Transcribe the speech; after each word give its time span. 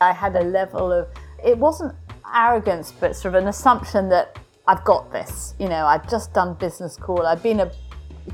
I 0.00 0.12
had 0.12 0.36
a 0.36 0.42
level 0.42 0.92
of, 0.92 1.08
it 1.44 1.56
wasn't 1.56 1.94
arrogance, 2.34 2.92
but 2.92 3.16
sort 3.16 3.34
of 3.34 3.42
an 3.42 3.48
assumption 3.48 4.08
that 4.10 4.38
I've 4.66 4.84
got 4.84 5.10
this. 5.12 5.54
You 5.58 5.68
know, 5.68 5.86
I'd 5.86 6.08
just 6.08 6.32
done 6.32 6.54
business 6.54 6.94
school, 6.94 7.22
I'd 7.26 7.42
been 7.42 7.60
a 7.60 7.70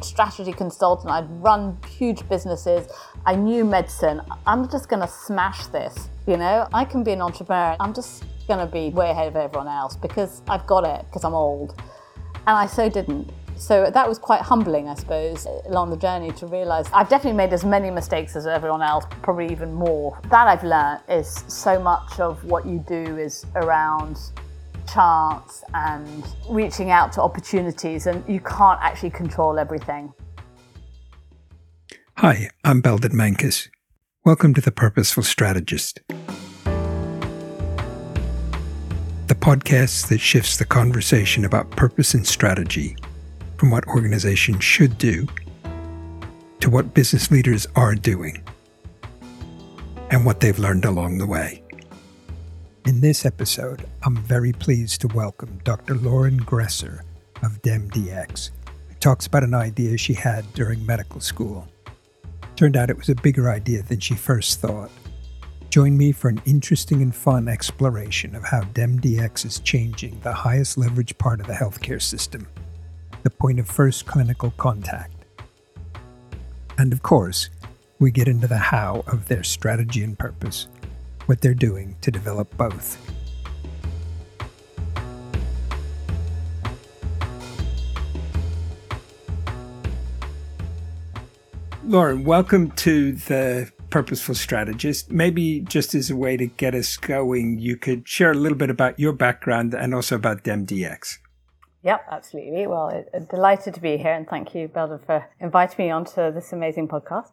strategy 0.01 0.53
consultant, 0.53 1.11
I'd 1.11 1.31
run 1.43 1.79
huge 1.89 2.29
businesses, 2.29 2.89
I 3.27 3.37
knew 3.37 3.65
medicine. 3.65 4.21
I'm 4.47 4.69
just 4.69 4.89
going 4.89 5.01
to 5.01 5.09
smash 5.09 5.67
this. 5.69 6.11
You 6.27 6.37
know, 6.37 6.69
I 6.73 6.85
can 6.85 7.05
be 7.05 7.12
an 7.12 7.23
entrepreneur. 7.23 7.77
I'm 7.81 7.95
just 7.95 8.25
going 8.49 8.59
to 8.59 8.71
be 8.71 8.91
way 8.91 9.11
ahead 9.11 9.29
of 9.29 9.37
everyone 9.37 9.69
else 9.69 9.96
because 9.96 10.43
I've 10.49 10.67
got 10.67 10.85
it, 10.85 11.07
because 11.07 11.25
I'm 11.25 11.35
old. 11.35 11.75
And 12.46 12.57
I 12.57 12.67
so 12.67 12.89
didn't. 12.89 13.31
So 13.57 13.89
that 13.89 14.09
was 14.09 14.18
quite 14.18 14.41
humbling, 14.41 14.89
I 14.89 14.95
suppose, 14.95 15.46
along 15.66 15.91
the 15.91 15.96
journey 15.96 16.32
to 16.32 16.46
realize 16.46 16.87
I've 16.93 17.09
definitely 17.09 17.37
made 17.37 17.52
as 17.52 17.64
many 17.64 17.88
mistakes 17.88 18.34
as 18.34 18.46
everyone 18.46 18.82
else, 18.82 19.05
probably 19.23 19.50
even 19.50 19.73
more. 19.73 20.19
That 20.29 20.48
I've 20.48 20.64
learned 20.64 21.02
is 21.09 21.45
so 21.46 21.80
much 21.80 22.19
of 22.19 22.45
what 22.45 22.66
you 22.66 22.84
do 22.87 23.16
is 23.16 23.46
around 23.55 24.19
chance 24.93 25.62
and 25.73 26.24
reaching 26.51 26.91
out 26.91 27.12
to 27.12 27.23
opportunities, 27.23 28.06
and 28.06 28.29
you 28.29 28.41
can't 28.41 28.80
actually 28.82 29.10
control 29.10 29.59
everything. 29.59 30.12
Hi, 32.18 32.51
I'm 32.65 32.80
Belden 32.80 33.12
Mankus. 33.12 33.68
Welcome 34.24 34.52
to 34.55 34.60
The 34.60 34.73
Purposeful 34.73 35.23
Strategist, 35.23 36.01
the 39.27 39.34
podcast 39.34 40.09
that 40.09 40.21
shifts 40.21 40.57
the 40.57 40.65
conversation 40.65 41.45
about 41.45 41.71
purpose 41.71 42.15
and 42.15 42.27
strategy 42.27 42.96
from 43.57 43.71
what 43.71 43.87
organizations 43.87 44.65
should 44.65 44.99
do 44.99 45.27
to 46.61 46.71
what 46.71 46.95
business 46.95 47.31
leaders 47.31 47.67
are 47.77 47.95
doing 47.95 48.43
and 50.11 50.25
what 50.25 50.41
they've 50.41 50.59
learned 50.59 50.85
along 50.85 51.19
the 51.19 51.27
way. 51.27 51.63
In 52.87 53.01
this 53.01 53.25
episode, 53.25 53.87
I'm 54.03 54.17
very 54.17 54.52
pleased 54.52 55.01
to 55.01 55.09
welcome 55.09 55.61
Dr. 55.65 55.95
Lorin 55.95 56.38
Gresser 56.38 57.01
of 57.43 57.61
DemDX, 57.63 58.51
who 58.88 58.95
talks 58.95 59.27
about 59.27 59.45
an 59.45 59.55
idea 59.55 59.96
she 59.96 60.15
had 60.15 60.51
during 60.55 60.85
medical 60.85 61.21
school. 61.21 61.66
Turned 62.57 62.77
out 62.77 62.91
it 62.91 62.96
was 62.96 63.09
a 63.09 63.15
bigger 63.15 63.51
idea 63.51 63.83
than 63.83 64.00
she 64.00 64.15
first 64.15 64.61
thought. 64.61 64.91
Join 65.71 65.97
me 65.97 66.12
for 66.12 66.28
an 66.28 66.41
interesting 66.47 67.03
and 67.03 67.15
fun 67.15 67.49
exploration 67.49 68.34
of 68.34 68.44
how 68.44 68.61
DemDX 68.62 69.44
is 69.44 69.59
changing 69.61 70.21
the 70.21 70.33
highest 70.33 70.78
leverage 70.78 71.19
part 71.19 71.41
of 71.41 71.47
the 71.47 71.53
healthcare 71.53 72.00
system 72.00 72.47
the 73.25 73.31
point 73.31 73.59
of 73.59 73.67
first 73.67 74.05
clinical 74.05 74.53
contact. 74.59 75.25
And 76.77 76.93
of 76.93 77.03
course, 77.03 77.49
we 77.99 78.11
get 78.11 78.28
into 78.28 78.47
the 78.47 78.59
how 78.59 79.03
of 79.06 79.28
their 79.28 79.43
strategy 79.43 80.05
and 80.05 80.19
purpose, 80.19 80.69
what 81.25 81.41
they're 81.41 81.55
doing 81.55 81.97
to 82.03 82.11
develop 82.11 82.55
both. 82.59 83.00
Lorin, 91.83 92.25
welcome 92.25 92.72
to 92.72 93.12
the 93.12 93.72
Purposeful 93.89 94.34
Strategist. 94.34 95.11
Maybe 95.11 95.61
just 95.61 95.95
as 95.95 96.11
a 96.11 96.17
way 96.17 96.37
to 96.37 96.47
get 96.47 96.75
us 96.75 96.99
going, 96.99 97.59
you 97.59 97.78
could 97.78 98.06
share 98.06 98.33
a 98.33 98.34
little 98.34 98.59
bit 98.59 98.69
about 98.69 99.00
your 99.00 99.15
background 99.15 99.72
and 99.72 99.95
also 99.95 100.17
about 100.17 100.45
DemDX. 100.45 101.19
Yep, 101.84 102.06
absolutely. 102.10 102.66
Well, 102.66 103.04
uh, 103.12 103.19
delighted 103.19 103.75
to 103.75 103.81
be 103.81 103.99
here, 103.99 104.15
and 104.15 104.27
thank 104.27 104.54
you, 104.54 104.69
Belden, 104.69 105.00
for 105.04 105.27
inviting 105.38 105.84
me 105.84 105.91
onto 105.91 106.32
this 106.32 106.50
amazing 106.50 106.88
podcast. 106.88 107.32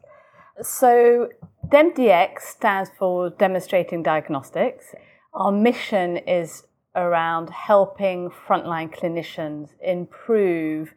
So, 0.62 1.30
DemDX 1.70 2.42
stands 2.42 2.92
for 3.00 3.30
Demonstrating 3.30 4.04
Diagnostics. 4.04 4.94
Our 5.34 5.54
mission 5.54 6.18
is 6.18 6.64
around 6.98 7.50
helping 7.50 8.30
frontline 8.30 8.94
clinicians 8.94 9.70
improve 9.82 10.94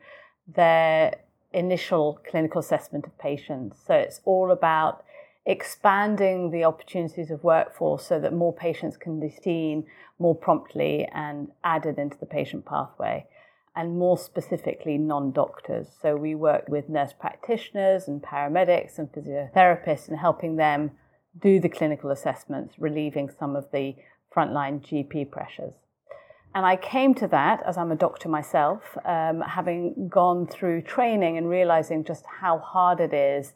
their 0.48 1.14
initial 1.52 2.20
clinical 2.28 2.58
assessment 2.58 3.06
of 3.06 3.16
patients. 3.18 3.78
So, 3.86 3.94
it's 3.94 4.20
all 4.24 4.50
about 4.50 5.04
expanding 5.46 6.50
the 6.50 6.64
opportunities 6.64 7.30
of 7.30 7.44
workforce 7.44 8.04
so 8.04 8.18
that 8.18 8.32
more 8.32 8.52
patients 8.52 8.96
can 8.96 9.20
be 9.20 9.30
seen 9.30 9.84
more 10.18 10.34
promptly 10.34 11.06
and 11.12 11.52
added 11.62 11.98
into 11.98 12.18
the 12.18 12.26
patient 12.26 12.64
pathway 12.64 13.24
and 13.76 13.98
more 13.98 14.16
specifically 14.16 14.98
non 14.98 15.32
doctors. 15.32 15.88
So 16.00 16.16
we 16.16 16.34
work 16.34 16.68
with 16.68 16.88
nurse 16.88 17.12
practitioners 17.12 18.08
and 18.08 18.22
paramedics 18.22 18.98
and 18.98 19.10
physiotherapists 19.10 20.08
and 20.08 20.18
helping 20.18 20.56
them 20.56 20.92
do 21.40 21.58
the 21.58 21.68
clinical 21.68 22.10
assessments, 22.10 22.74
relieving 22.78 23.28
some 23.28 23.56
of 23.56 23.66
the 23.72 23.96
frontline 24.34 24.80
GP 24.80 25.30
pressures. 25.30 25.74
And 26.54 26.64
I 26.64 26.76
came 26.76 27.14
to 27.14 27.26
that 27.28 27.64
as 27.66 27.76
I'm 27.76 27.90
a 27.90 27.96
doctor 27.96 28.28
myself, 28.28 28.96
um, 29.04 29.40
having 29.40 30.08
gone 30.08 30.46
through 30.46 30.82
training 30.82 31.36
and 31.36 31.48
realizing 31.48 32.04
just 32.04 32.24
how 32.40 32.58
hard 32.58 33.00
it 33.00 33.12
is 33.12 33.52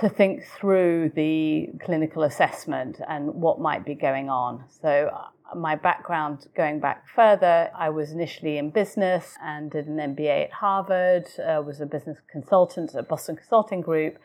to 0.00 0.08
think 0.08 0.44
through 0.44 1.12
the 1.14 1.68
clinical 1.84 2.24
assessment 2.24 3.00
and 3.08 3.32
what 3.34 3.60
might 3.60 3.84
be 3.84 3.94
going 3.94 4.28
on. 4.28 4.64
So 4.80 5.10
my 5.56 5.76
background 5.76 6.46
going 6.56 6.80
back 6.80 7.04
further, 7.14 7.70
I 7.76 7.90
was 7.90 8.10
initially 8.10 8.58
in 8.58 8.70
business 8.70 9.36
and 9.42 9.70
did 9.70 9.86
an 9.86 9.96
MBA 9.96 10.44
at 10.44 10.52
Harvard, 10.52 11.26
uh, 11.38 11.62
was 11.62 11.80
a 11.80 11.86
business 11.86 12.18
consultant 12.30 12.94
at 12.94 13.08
Boston 13.08 13.36
Consulting 13.36 13.80
Group, 13.80 14.18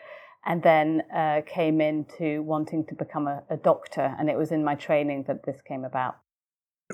and 0.46 0.64
then 0.64 1.04
uh, 1.16 1.42
came 1.46 1.82
into 1.82 2.42
wanting 2.44 2.86
to 2.86 2.96
become 2.96 3.28
a, 3.28 3.44
a 3.50 3.58
doctor. 3.58 4.16
And 4.20 4.30
it 4.30 4.38
was 4.38 4.52
in 4.52 4.64
my 4.64 4.76
training 4.76 5.26
that 5.28 5.46
this 5.46 5.62
came 5.68 5.84
about. 5.84 6.18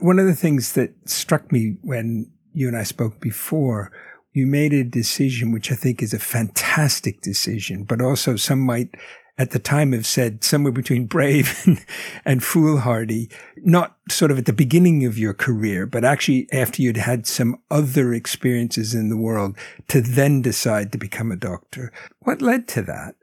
One 0.02 0.20
of 0.20 0.26
the 0.26 0.36
things 0.36 0.74
that 0.74 0.92
struck 1.06 1.52
me 1.52 1.78
when 1.82 2.32
you 2.54 2.68
and 2.68 2.78
I 2.78 2.84
spoke 2.84 3.20
before, 3.20 3.92
you 4.32 4.48
made 4.48 4.74
a 4.74 4.84
decision, 4.84 5.52
which 5.52 5.72
I 5.72 5.76
think 5.76 6.02
is 6.02 6.14
a 6.14 6.20
fantastic 6.20 7.22
decision, 7.22 7.84
but 7.84 8.02
also 8.02 8.36
some 8.36 8.60
might 8.60 8.90
at 9.38 9.52
the 9.52 9.60
time 9.60 9.94
have 9.94 10.06
said 10.06 10.44
somewhere 10.44 10.72
between 10.72 11.06
brave 11.06 11.62
and, 11.66 11.86
and, 12.24 12.44
foolhardy, 12.44 13.30
not 13.58 13.98
sort 14.10 14.32
of 14.32 14.38
at 14.38 14.46
the 14.46 14.54
beginning 14.54 15.06
of 15.06 15.18
your 15.18 15.34
career, 15.34 15.86
but 15.86 16.06
actually 16.06 16.48
after 16.52 16.82
you'd 16.82 16.98
had 16.98 17.26
some 17.26 17.60
other 17.72 18.14
experiences 18.14 18.94
in 18.94 19.10
the 19.10 19.18
world 19.18 19.58
to 19.88 20.02
then 20.02 20.42
decide 20.42 20.92
to 20.92 20.98
become 20.98 21.32
a 21.32 21.36
doctor. 21.36 21.92
What 22.20 22.42
led 22.42 22.68
to 22.70 22.82
that? 22.84 23.16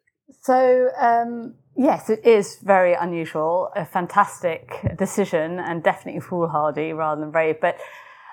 So, 0.43 0.91
um, 0.99 1.55
yes, 1.77 2.11
it 2.11 2.25
is 2.25 2.59
very 2.63 2.95
unusual, 2.95 3.71
a 3.77 3.85
fantastic 3.85 4.71
decision 4.97 5.59
and 5.59 5.83
definitely 5.83 6.21
foolhardy 6.21 6.93
rather 6.93 7.21
than 7.21 7.31
brave. 7.31 7.61
But 7.61 7.79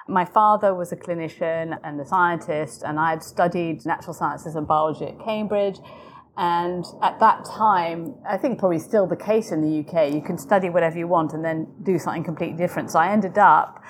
my 0.07 0.25
father 0.25 0.73
was 0.73 0.91
a 0.91 0.95
clinician 0.95 1.77
and 1.83 1.99
a 1.99 2.05
scientist, 2.05 2.81
and 2.83 2.99
I 2.99 3.11
had 3.11 3.23
studied 3.23 3.85
natural 3.85 4.13
sciences 4.13 4.55
and 4.55 4.65
biology 4.65 5.05
at 5.05 5.19
Cambridge. 5.23 5.79
And 6.37 6.85
at 7.01 7.19
that 7.19 7.45
time, 7.45 8.13
I 8.29 8.37
think 8.37 8.59
probably 8.59 8.77
still 8.77 9.07
the 9.07 9.15
case 9.15 9.51
in 9.51 9.61
the 9.61 9.79
UK, 9.79 10.13
you 10.13 10.21
can 10.21 10.37
study 10.37 10.69
whatever 10.69 10.97
you 10.97 11.07
want 11.07 11.33
and 11.33 11.43
then 11.43 11.67
do 11.81 11.97
something 11.97 12.23
completely 12.23 12.57
different. 12.57 12.91
So 12.91 12.99
I 12.99 13.11
ended 13.11 13.39
up 13.39 13.83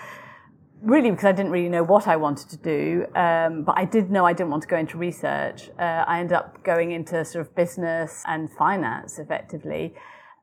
really 0.82 1.12
because 1.12 1.26
I 1.26 1.34
didn't 1.34 1.52
really 1.52 1.68
know 1.68 1.84
what 1.84 2.08
I 2.08 2.16
wanted 2.16 2.50
to 2.50 2.58
do, 2.58 3.06
um, 3.16 3.64
but 3.64 3.78
I 3.78 3.84
did 3.84 4.10
know 4.10 4.26
I 4.26 4.32
didn't 4.32 4.52
want 4.52 4.64
to 4.64 4.70
go 4.70 4.78
into 4.78 4.98
research. 4.98 5.70
Uh, 5.78 6.06
I 6.08 6.20
ended 6.20 6.38
up 6.38 6.64
going 6.64 6.92
into 6.92 7.26
sort 7.26 7.46
of 7.46 7.54
business 7.54 8.24
and 8.26 8.50
finance 8.50 9.20
effectively. 9.20 9.94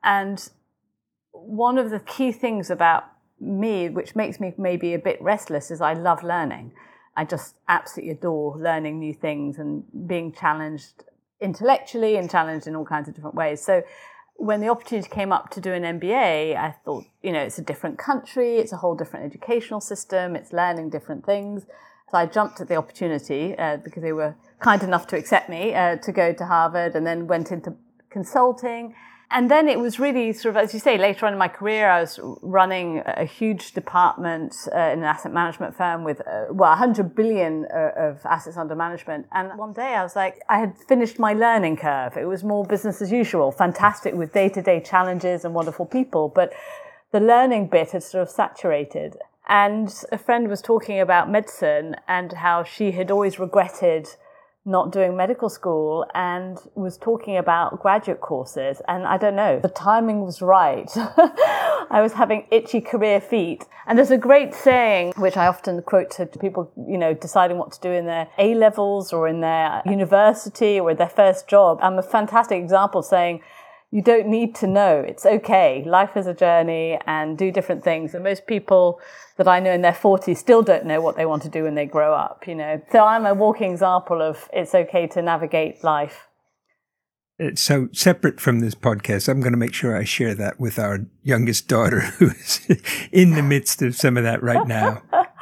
And 0.02 0.46
one 1.32 1.78
of 1.78 1.90
the 1.90 2.00
key 2.00 2.32
things 2.32 2.68
about 2.68 3.04
me, 3.40 3.88
which 3.88 4.14
makes 4.14 4.40
me 4.40 4.52
maybe 4.58 4.92
a 4.92 4.98
bit 4.98 5.22
restless, 5.22 5.70
is 5.70 5.80
I 5.80 5.94
love 5.94 6.22
learning. 6.22 6.72
I 7.16 7.24
just 7.24 7.54
absolutely 7.66 8.12
adore 8.12 8.58
learning 8.58 8.98
new 8.98 9.14
things 9.14 9.58
and 9.58 9.84
being 10.06 10.32
challenged 10.32 11.04
intellectually 11.44 12.16
and 12.16 12.30
challenged 12.30 12.66
in 12.66 12.74
all 12.74 12.84
kinds 12.84 13.06
of 13.08 13.14
different 13.14 13.36
ways. 13.36 13.62
So 13.62 13.82
when 14.36 14.60
the 14.60 14.68
opportunity 14.68 15.08
came 15.08 15.30
up 15.30 15.50
to 15.50 15.60
do 15.60 15.72
an 15.72 15.82
MBA, 15.82 16.56
I 16.56 16.74
thought, 16.84 17.04
you 17.22 17.32
know, 17.32 17.40
it's 17.40 17.58
a 17.58 17.62
different 17.62 17.98
country, 17.98 18.56
it's 18.56 18.72
a 18.72 18.78
whole 18.78 18.96
different 18.96 19.26
educational 19.26 19.80
system, 19.80 20.34
it's 20.34 20.52
learning 20.52 20.90
different 20.90 21.24
things. 21.24 21.66
So 22.10 22.18
I 22.18 22.26
jumped 22.26 22.60
at 22.60 22.68
the 22.68 22.76
opportunity 22.76 23.56
uh, 23.56 23.76
because 23.76 24.02
they 24.02 24.12
were 24.12 24.34
kind 24.58 24.82
enough 24.82 25.06
to 25.08 25.16
accept 25.16 25.48
me 25.48 25.74
uh, 25.74 25.96
to 25.96 26.12
go 26.12 26.32
to 26.32 26.46
Harvard 26.46 26.96
and 26.96 27.06
then 27.06 27.26
went 27.26 27.52
into 27.52 27.74
consulting 28.10 28.94
and 29.30 29.50
then 29.50 29.68
it 29.68 29.78
was 29.78 29.98
really 29.98 30.32
sort 30.32 30.54
of, 30.54 30.62
as 30.62 30.74
you 30.74 30.80
say, 30.80 30.98
later 30.98 31.26
on 31.26 31.32
in 31.32 31.38
my 31.38 31.48
career, 31.48 31.88
I 31.88 32.00
was 32.00 32.20
running 32.42 33.02
a 33.04 33.24
huge 33.24 33.72
department 33.72 34.54
uh, 34.72 34.78
in 34.78 34.98
an 34.98 35.04
asset 35.04 35.32
management 35.32 35.76
firm 35.76 36.04
with, 36.04 36.20
uh, 36.20 36.46
well, 36.50 36.70
100 36.70 37.14
billion 37.14 37.66
uh, 37.74 37.90
of 37.96 38.24
assets 38.26 38.56
under 38.56 38.74
management. 38.74 39.26
And 39.32 39.56
one 39.58 39.72
day 39.72 39.94
I 39.94 40.02
was 40.02 40.14
like, 40.14 40.40
I 40.48 40.58
had 40.58 40.76
finished 40.76 41.18
my 41.18 41.32
learning 41.32 41.78
curve. 41.78 42.16
It 42.16 42.26
was 42.26 42.44
more 42.44 42.64
business 42.64 43.00
as 43.00 43.10
usual, 43.10 43.50
fantastic 43.50 44.14
with 44.14 44.32
day 44.32 44.48
to 44.50 44.62
day 44.62 44.80
challenges 44.80 45.44
and 45.44 45.54
wonderful 45.54 45.86
people. 45.86 46.28
But 46.28 46.52
the 47.12 47.20
learning 47.20 47.68
bit 47.68 47.92
had 47.92 48.02
sort 48.02 48.22
of 48.22 48.30
saturated. 48.30 49.16
And 49.48 49.92
a 50.12 50.18
friend 50.18 50.48
was 50.48 50.62
talking 50.62 51.00
about 51.00 51.30
medicine 51.30 51.96
and 52.08 52.32
how 52.32 52.62
she 52.64 52.92
had 52.92 53.10
always 53.10 53.38
regretted 53.38 54.08
not 54.66 54.92
doing 54.92 55.16
medical 55.16 55.48
school 55.48 56.06
and 56.14 56.58
was 56.74 56.96
talking 56.96 57.36
about 57.36 57.80
graduate 57.80 58.20
courses. 58.20 58.80
And 58.88 59.06
I 59.06 59.18
don't 59.18 59.36
know, 59.36 59.60
the 59.60 59.68
timing 59.68 60.22
was 60.24 60.40
right. 60.40 60.90
I 60.96 62.00
was 62.00 62.14
having 62.14 62.46
itchy 62.50 62.80
career 62.80 63.20
feet. 63.20 63.66
And 63.86 63.98
there's 63.98 64.10
a 64.10 64.18
great 64.18 64.54
saying, 64.54 65.12
which 65.16 65.36
I 65.36 65.46
often 65.46 65.82
quote 65.82 66.10
to 66.12 66.26
people, 66.26 66.72
you 66.88 66.96
know, 66.96 67.12
deciding 67.12 67.58
what 67.58 67.72
to 67.72 67.80
do 67.80 67.90
in 67.90 68.06
their 68.06 68.28
A 68.38 68.54
levels 68.54 69.12
or 69.12 69.28
in 69.28 69.40
their 69.40 69.82
university 69.84 70.80
or 70.80 70.94
their 70.94 71.08
first 71.08 71.46
job. 71.46 71.78
I'm 71.82 71.98
a 71.98 72.02
fantastic 72.02 72.58
example 72.58 73.02
saying, 73.02 73.42
you 73.94 74.02
don't 74.02 74.26
need 74.26 74.56
to 74.56 74.66
know. 74.66 75.04
It's 75.06 75.24
okay. 75.24 75.84
Life 75.86 76.16
is 76.16 76.26
a 76.26 76.34
journey 76.34 76.98
and 77.06 77.38
do 77.38 77.52
different 77.52 77.84
things. 77.84 78.12
And 78.12 78.24
most 78.24 78.44
people 78.44 79.00
that 79.36 79.46
I 79.46 79.60
know 79.60 79.70
in 79.70 79.82
their 79.82 79.92
40s 79.92 80.36
still 80.36 80.62
don't 80.62 80.84
know 80.84 81.00
what 81.00 81.16
they 81.16 81.24
want 81.24 81.44
to 81.44 81.48
do 81.48 81.62
when 81.62 81.76
they 81.76 81.86
grow 81.86 82.12
up, 82.12 82.48
you 82.48 82.56
know. 82.56 82.82
So 82.90 83.04
I'm 83.04 83.24
a 83.24 83.34
walking 83.34 83.70
example 83.70 84.20
of 84.20 84.48
it's 84.52 84.74
okay 84.74 85.06
to 85.06 85.22
navigate 85.22 85.84
life. 85.84 86.26
So 87.54 87.88
separate 87.92 88.40
from 88.40 88.58
this 88.58 88.74
podcast, 88.74 89.28
I'm 89.28 89.38
going 89.38 89.52
to 89.52 89.58
make 89.58 89.74
sure 89.74 89.96
I 89.96 90.02
share 90.02 90.34
that 90.34 90.58
with 90.58 90.76
our 90.80 91.06
youngest 91.22 91.68
daughter 91.68 92.00
who's 92.18 92.66
in 93.12 93.36
the 93.36 93.44
midst 93.44 93.80
of 93.80 93.94
some 93.94 94.16
of 94.16 94.24
that 94.24 94.42
right 94.42 94.66
now. 94.66 95.02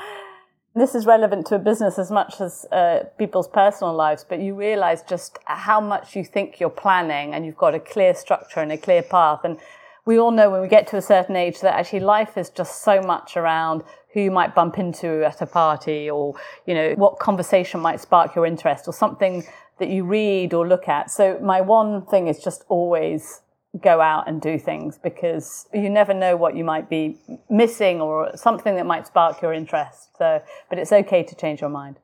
this 0.75 0.95
is 0.95 1.05
relevant 1.05 1.47
to 1.47 1.57
a 1.57 1.59
business 1.59 1.99
as 1.99 2.11
much 2.11 2.41
as 2.41 2.65
uh, 2.73 3.05
people's 3.19 3.49
personal 3.49 3.93
lives, 3.95 4.25
but 4.27 4.41
you 4.41 4.55
realize 4.55 5.03
just 5.03 5.39
how 5.45 5.81
much 5.81 6.17
you 6.17 6.25
think 6.25 6.59
you're 6.59 6.71
planning 6.71 7.35
and 7.35 7.45
you've 7.45 7.59
got 7.59 7.75
a 7.75 7.81
clear 7.81 8.15
structure 8.15 8.61
and 8.61 8.73
a 8.73 8.79
clear 8.79 9.03
path. 9.03 9.41
And 9.45 9.59
we 10.07 10.19
all 10.19 10.31
know 10.31 10.51
when 10.51 10.63
we 10.63 10.69
get 10.69 10.87
to 10.89 10.97
a 10.97 11.03
certain 11.03 11.37
age 11.37 11.61
that 11.61 11.75
actually 11.75 12.01
life 12.01 12.39
is 12.39 12.49
just 12.49 12.83
so 12.83 13.03
much 13.03 13.37
around 13.37 13.83
who 14.15 14.21
you 14.21 14.31
might 14.31 14.55
bump 14.55 14.79
into 14.79 15.25
at 15.25 15.43
a 15.43 15.47
party 15.47 16.11
or, 16.11 16.35
you 16.67 16.75
know, 16.75 16.95
what 16.95 17.19
conversation 17.19 17.81
might 17.81 18.01
spark 18.01 18.35
your 18.35 18.47
interest 18.47 18.89
or 18.89 18.93
something 18.93 19.45
that 19.79 19.91
you 19.91 20.05
read 20.05 20.55
or 20.55 20.67
look 20.67 20.89
at. 20.89 21.11
So 21.11 21.39
my 21.43 21.61
one 21.61 22.07
thing 22.07 22.29
is 22.29 22.43
just 22.43 22.65
always 22.69 23.42
go 23.81 24.01
out 24.01 24.29
and 24.29 24.41
do 24.41 24.59
things 24.59 24.99
because 24.99 25.67
you 25.73 25.89
never 25.89 26.13
know 26.13 26.37
what 26.37 26.57
you 26.57 26.65
might 26.65 26.91
be 26.91 27.17
missing 27.49 28.01
or 28.01 28.37
something 28.37 28.77
that 28.77 28.85
might 28.85 29.07
spark 29.07 29.41
your 29.41 29.53
interest. 29.53 30.11
So, 30.19 30.43
but 30.69 30.79
it's 30.79 30.93
okay 30.93 31.23
to 31.23 31.35
change 31.35 31.61
your 31.61 31.71
mind. 31.71 31.99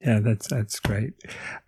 Yeah, 0.00 0.20
that's 0.20 0.48
that's 0.48 0.80
great. 0.80 1.12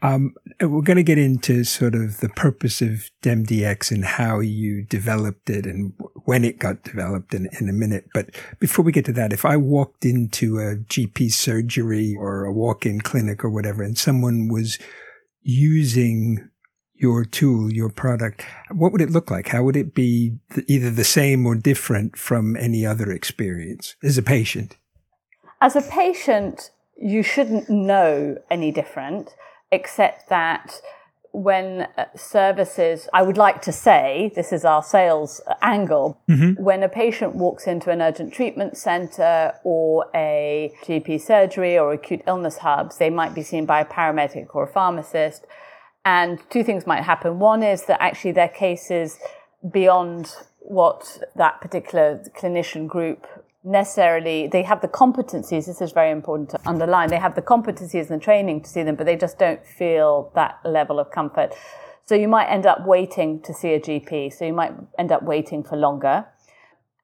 Um, 0.00 0.34
we're 0.58 0.80
going 0.80 0.96
to 0.96 1.02
get 1.02 1.18
into 1.18 1.64
sort 1.64 1.94
of 1.94 2.20
the 2.20 2.30
purpose 2.30 2.80
of 2.80 3.10
DemDX 3.22 3.90
and 3.90 4.06
how 4.06 4.40
you 4.40 4.84
developed 4.84 5.50
it 5.50 5.66
and 5.66 5.92
when 6.24 6.42
it 6.42 6.58
got 6.58 6.82
developed 6.82 7.34
in, 7.34 7.50
in 7.60 7.68
a 7.68 7.74
minute. 7.74 8.08
But 8.14 8.30
before 8.58 8.86
we 8.86 8.92
get 8.92 9.04
to 9.04 9.12
that, 9.12 9.34
if 9.34 9.44
I 9.44 9.58
walked 9.58 10.06
into 10.06 10.58
a 10.58 10.76
GP 10.76 11.30
surgery 11.30 12.16
or 12.18 12.46
a 12.46 12.52
walk-in 12.52 13.02
clinic 13.02 13.44
or 13.44 13.50
whatever, 13.50 13.82
and 13.82 13.98
someone 13.98 14.48
was 14.48 14.78
using 15.42 16.48
your 17.02 17.24
tool, 17.24 17.70
your 17.72 17.88
product, 17.88 18.44
what 18.70 18.92
would 18.92 19.00
it 19.00 19.10
look 19.10 19.28
like? 19.28 19.48
How 19.48 19.64
would 19.64 19.76
it 19.76 19.92
be 19.92 20.38
either 20.68 20.90
the 20.90 21.04
same 21.04 21.44
or 21.44 21.56
different 21.56 22.16
from 22.16 22.56
any 22.56 22.86
other 22.86 23.10
experience 23.10 23.96
as 24.04 24.16
a 24.16 24.22
patient? 24.22 24.76
As 25.60 25.74
a 25.74 25.82
patient, 25.82 26.70
you 26.96 27.24
shouldn't 27.24 27.68
know 27.68 28.38
any 28.50 28.70
different, 28.70 29.34
except 29.72 30.28
that 30.28 30.80
when 31.32 31.88
uh, 31.96 32.04
services, 32.14 33.08
I 33.12 33.22
would 33.22 33.38
like 33.38 33.62
to 33.62 33.72
say, 33.72 34.30
this 34.36 34.52
is 34.52 34.64
our 34.64 34.82
sales 34.82 35.40
angle, 35.60 36.20
mm-hmm. 36.28 36.62
when 36.62 36.82
a 36.82 36.88
patient 36.88 37.34
walks 37.34 37.66
into 37.66 37.90
an 37.90 38.00
urgent 38.00 38.32
treatment 38.32 38.76
center 38.76 39.54
or 39.64 40.08
a 40.14 40.72
GP 40.84 41.20
surgery 41.20 41.76
or 41.76 41.92
acute 41.92 42.22
illness 42.28 42.58
hubs, 42.58 42.98
they 42.98 43.10
might 43.10 43.34
be 43.34 43.42
seen 43.42 43.66
by 43.66 43.80
a 43.80 43.84
paramedic 43.84 44.54
or 44.54 44.64
a 44.64 44.68
pharmacist 44.68 45.46
and 46.04 46.38
two 46.50 46.64
things 46.64 46.86
might 46.86 47.02
happen. 47.02 47.38
One 47.38 47.62
is 47.62 47.84
that 47.86 48.02
actually 48.02 48.32
their 48.32 48.48
case 48.48 48.90
is 48.90 49.18
beyond 49.70 50.34
what 50.58 51.22
that 51.36 51.60
particular 51.60 52.22
clinician 52.36 52.86
group 52.86 53.26
necessarily 53.64 54.48
they 54.48 54.62
have 54.62 54.80
the 54.80 54.88
competencies 54.88 55.66
this 55.66 55.80
is 55.80 55.92
very 55.92 56.10
important 56.10 56.50
to 56.50 56.58
underline 56.68 57.08
they 57.08 57.18
have 57.18 57.36
the 57.36 57.42
competencies 57.42 58.10
and 58.10 58.20
the 58.20 58.24
training 58.24 58.60
to 58.60 58.68
see 58.68 58.82
them 58.82 58.96
but 58.96 59.06
they 59.06 59.16
just 59.16 59.38
don't 59.38 59.64
feel 59.64 60.32
that 60.34 60.58
level 60.64 60.98
of 60.98 61.10
comfort 61.12 61.54
so 62.04 62.14
you 62.16 62.26
might 62.26 62.46
end 62.46 62.66
up 62.66 62.84
waiting 62.84 63.40
to 63.40 63.54
see 63.54 63.72
a 63.74 63.80
gp 63.80 64.32
so 64.32 64.44
you 64.44 64.52
might 64.52 64.72
end 64.98 65.12
up 65.12 65.22
waiting 65.22 65.62
for 65.62 65.76
longer 65.76 66.26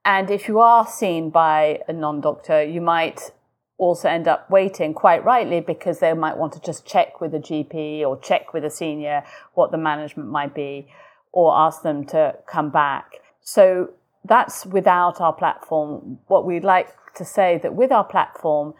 and 0.04 0.30
if 0.30 0.48
you 0.48 0.58
are 0.58 0.84
seen 0.86 1.30
by 1.30 1.78
a 1.86 1.92
non-doctor 1.92 2.64
you 2.64 2.80
might 2.80 3.30
also 3.78 4.08
end 4.08 4.28
up 4.28 4.50
waiting 4.50 4.92
quite 4.92 5.24
rightly 5.24 5.60
because 5.60 6.00
they 6.00 6.12
might 6.12 6.36
want 6.36 6.52
to 6.52 6.60
just 6.60 6.84
check 6.84 7.20
with 7.20 7.32
a 7.34 7.38
GP 7.38 8.00
or 8.00 8.18
check 8.18 8.52
with 8.52 8.64
a 8.64 8.70
senior 8.70 9.22
what 9.54 9.70
the 9.70 9.78
management 9.78 10.28
might 10.28 10.54
be 10.54 10.88
or 11.32 11.56
ask 11.56 11.82
them 11.82 12.04
to 12.04 12.34
come 12.46 12.70
back. 12.70 13.12
So 13.40 13.90
that's 14.24 14.66
without 14.66 15.20
our 15.20 15.32
platform. 15.32 16.18
What 16.26 16.44
we'd 16.44 16.64
like 16.64 16.88
to 17.14 17.24
say 17.24 17.58
that 17.62 17.74
with 17.74 17.92
our 17.92 18.04
platform, 18.04 18.74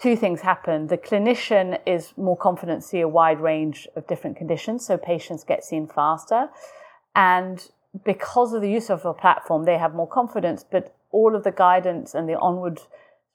two 0.00 0.16
things 0.16 0.40
happen. 0.40 0.88
The 0.88 0.98
clinician 0.98 1.78
is 1.86 2.12
more 2.16 2.36
confident 2.36 2.82
to 2.82 2.88
see 2.88 3.00
a 3.00 3.08
wide 3.08 3.40
range 3.40 3.86
of 3.96 4.06
different 4.06 4.36
conditions, 4.36 4.86
so 4.86 4.98
patients 4.98 5.44
get 5.44 5.64
seen 5.64 5.86
faster. 5.86 6.48
And 7.14 7.66
because 8.04 8.52
of 8.52 8.60
the 8.60 8.70
use 8.70 8.90
of 8.90 9.06
our 9.06 9.14
platform, 9.14 9.64
they 9.64 9.78
have 9.78 9.94
more 9.94 10.08
confidence, 10.08 10.64
but 10.70 10.94
all 11.10 11.34
of 11.34 11.44
the 11.44 11.52
guidance 11.52 12.14
and 12.14 12.28
the 12.28 12.38
onward 12.38 12.80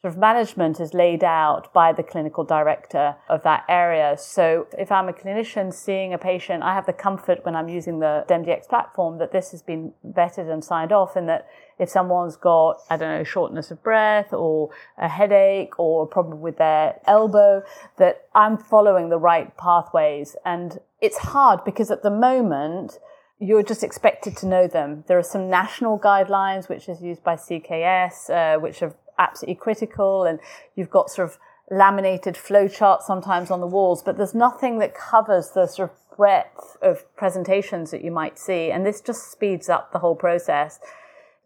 sort 0.01 0.15
of 0.15 0.19
management 0.19 0.79
is 0.79 0.95
laid 0.95 1.23
out 1.23 1.71
by 1.73 1.93
the 1.93 2.01
clinical 2.01 2.43
director 2.43 3.15
of 3.29 3.43
that 3.43 3.63
area. 3.69 4.17
So 4.17 4.65
if 4.77 4.91
I'm 4.91 5.07
a 5.07 5.13
clinician 5.13 5.71
seeing 5.71 6.11
a 6.11 6.17
patient, 6.17 6.63
I 6.63 6.73
have 6.73 6.87
the 6.87 6.93
comfort 6.93 7.45
when 7.45 7.55
I'm 7.55 7.69
using 7.69 7.99
the 7.99 8.25
DemDX 8.27 8.67
platform 8.67 9.19
that 9.19 9.31
this 9.31 9.51
has 9.51 9.61
been 9.61 9.93
vetted 10.07 10.51
and 10.51 10.63
signed 10.63 10.91
off 10.91 11.15
and 11.15 11.29
that 11.29 11.47
if 11.77 11.87
someone's 11.87 12.35
got, 12.35 12.81
I 12.89 12.97
don't 12.97 13.15
know, 13.15 13.23
shortness 13.23 13.69
of 13.69 13.83
breath 13.83 14.33
or 14.33 14.71
a 14.97 15.07
headache 15.07 15.79
or 15.79 16.03
a 16.03 16.07
problem 16.07 16.41
with 16.41 16.57
their 16.57 16.99
elbow, 17.05 17.61
that 17.97 18.27
I'm 18.33 18.57
following 18.57 19.09
the 19.09 19.19
right 19.19 19.55
pathways. 19.55 20.35
And 20.43 20.79
it's 20.99 21.17
hard 21.19 21.63
because 21.63 21.91
at 21.91 22.01
the 22.01 22.11
moment, 22.11 22.97
you're 23.41 23.63
just 23.63 23.83
expected 23.83 24.37
to 24.37 24.45
know 24.45 24.67
them. 24.67 25.03
There 25.07 25.17
are 25.17 25.23
some 25.23 25.49
national 25.49 25.97
guidelines, 25.97 26.69
which 26.69 26.87
is 26.87 27.01
used 27.01 27.23
by 27.23 27.35
CKS, 27.35 28.29
uh, 28.29 28.59
which 28.59 28.83
are 28.83 28.93
absolutely 29.17 29.55
critical. 29.55 30.23
And 30.23 30.39
you've 30.75 30.89
got 30.89 31.09
sort 31.09 31.29
of 31.29 31.37
laminated 31.69 32.35
flowcharts 32.35 33.03
sometimes 33.03 33.49
on 33.49 33.61
the 33.61 33.67
walls, 33.67 34.03
but 34.03 34.17
there's 34.17 34.35
nothing 34.35 34.79
that 34.79 34.93
covers 34.93 35.51
the 35.51 35.67
sort 35.67 35.89
of 35.89 36.17
breadth 36.17 36.77
of 36.81 37.03
presentations 37.15 37.91
that 37.91 38.03
you 38.03 38.11
might 38.11 38.37
see. 38.37 38.69
And 38.69 38.85
this 38.85 39.01
just 39.01 39.31
speeds 39.31 39.69
up 39.69 39.91
the 39.91 39.99
whole 39.99 40.15
process, 40.15 40.79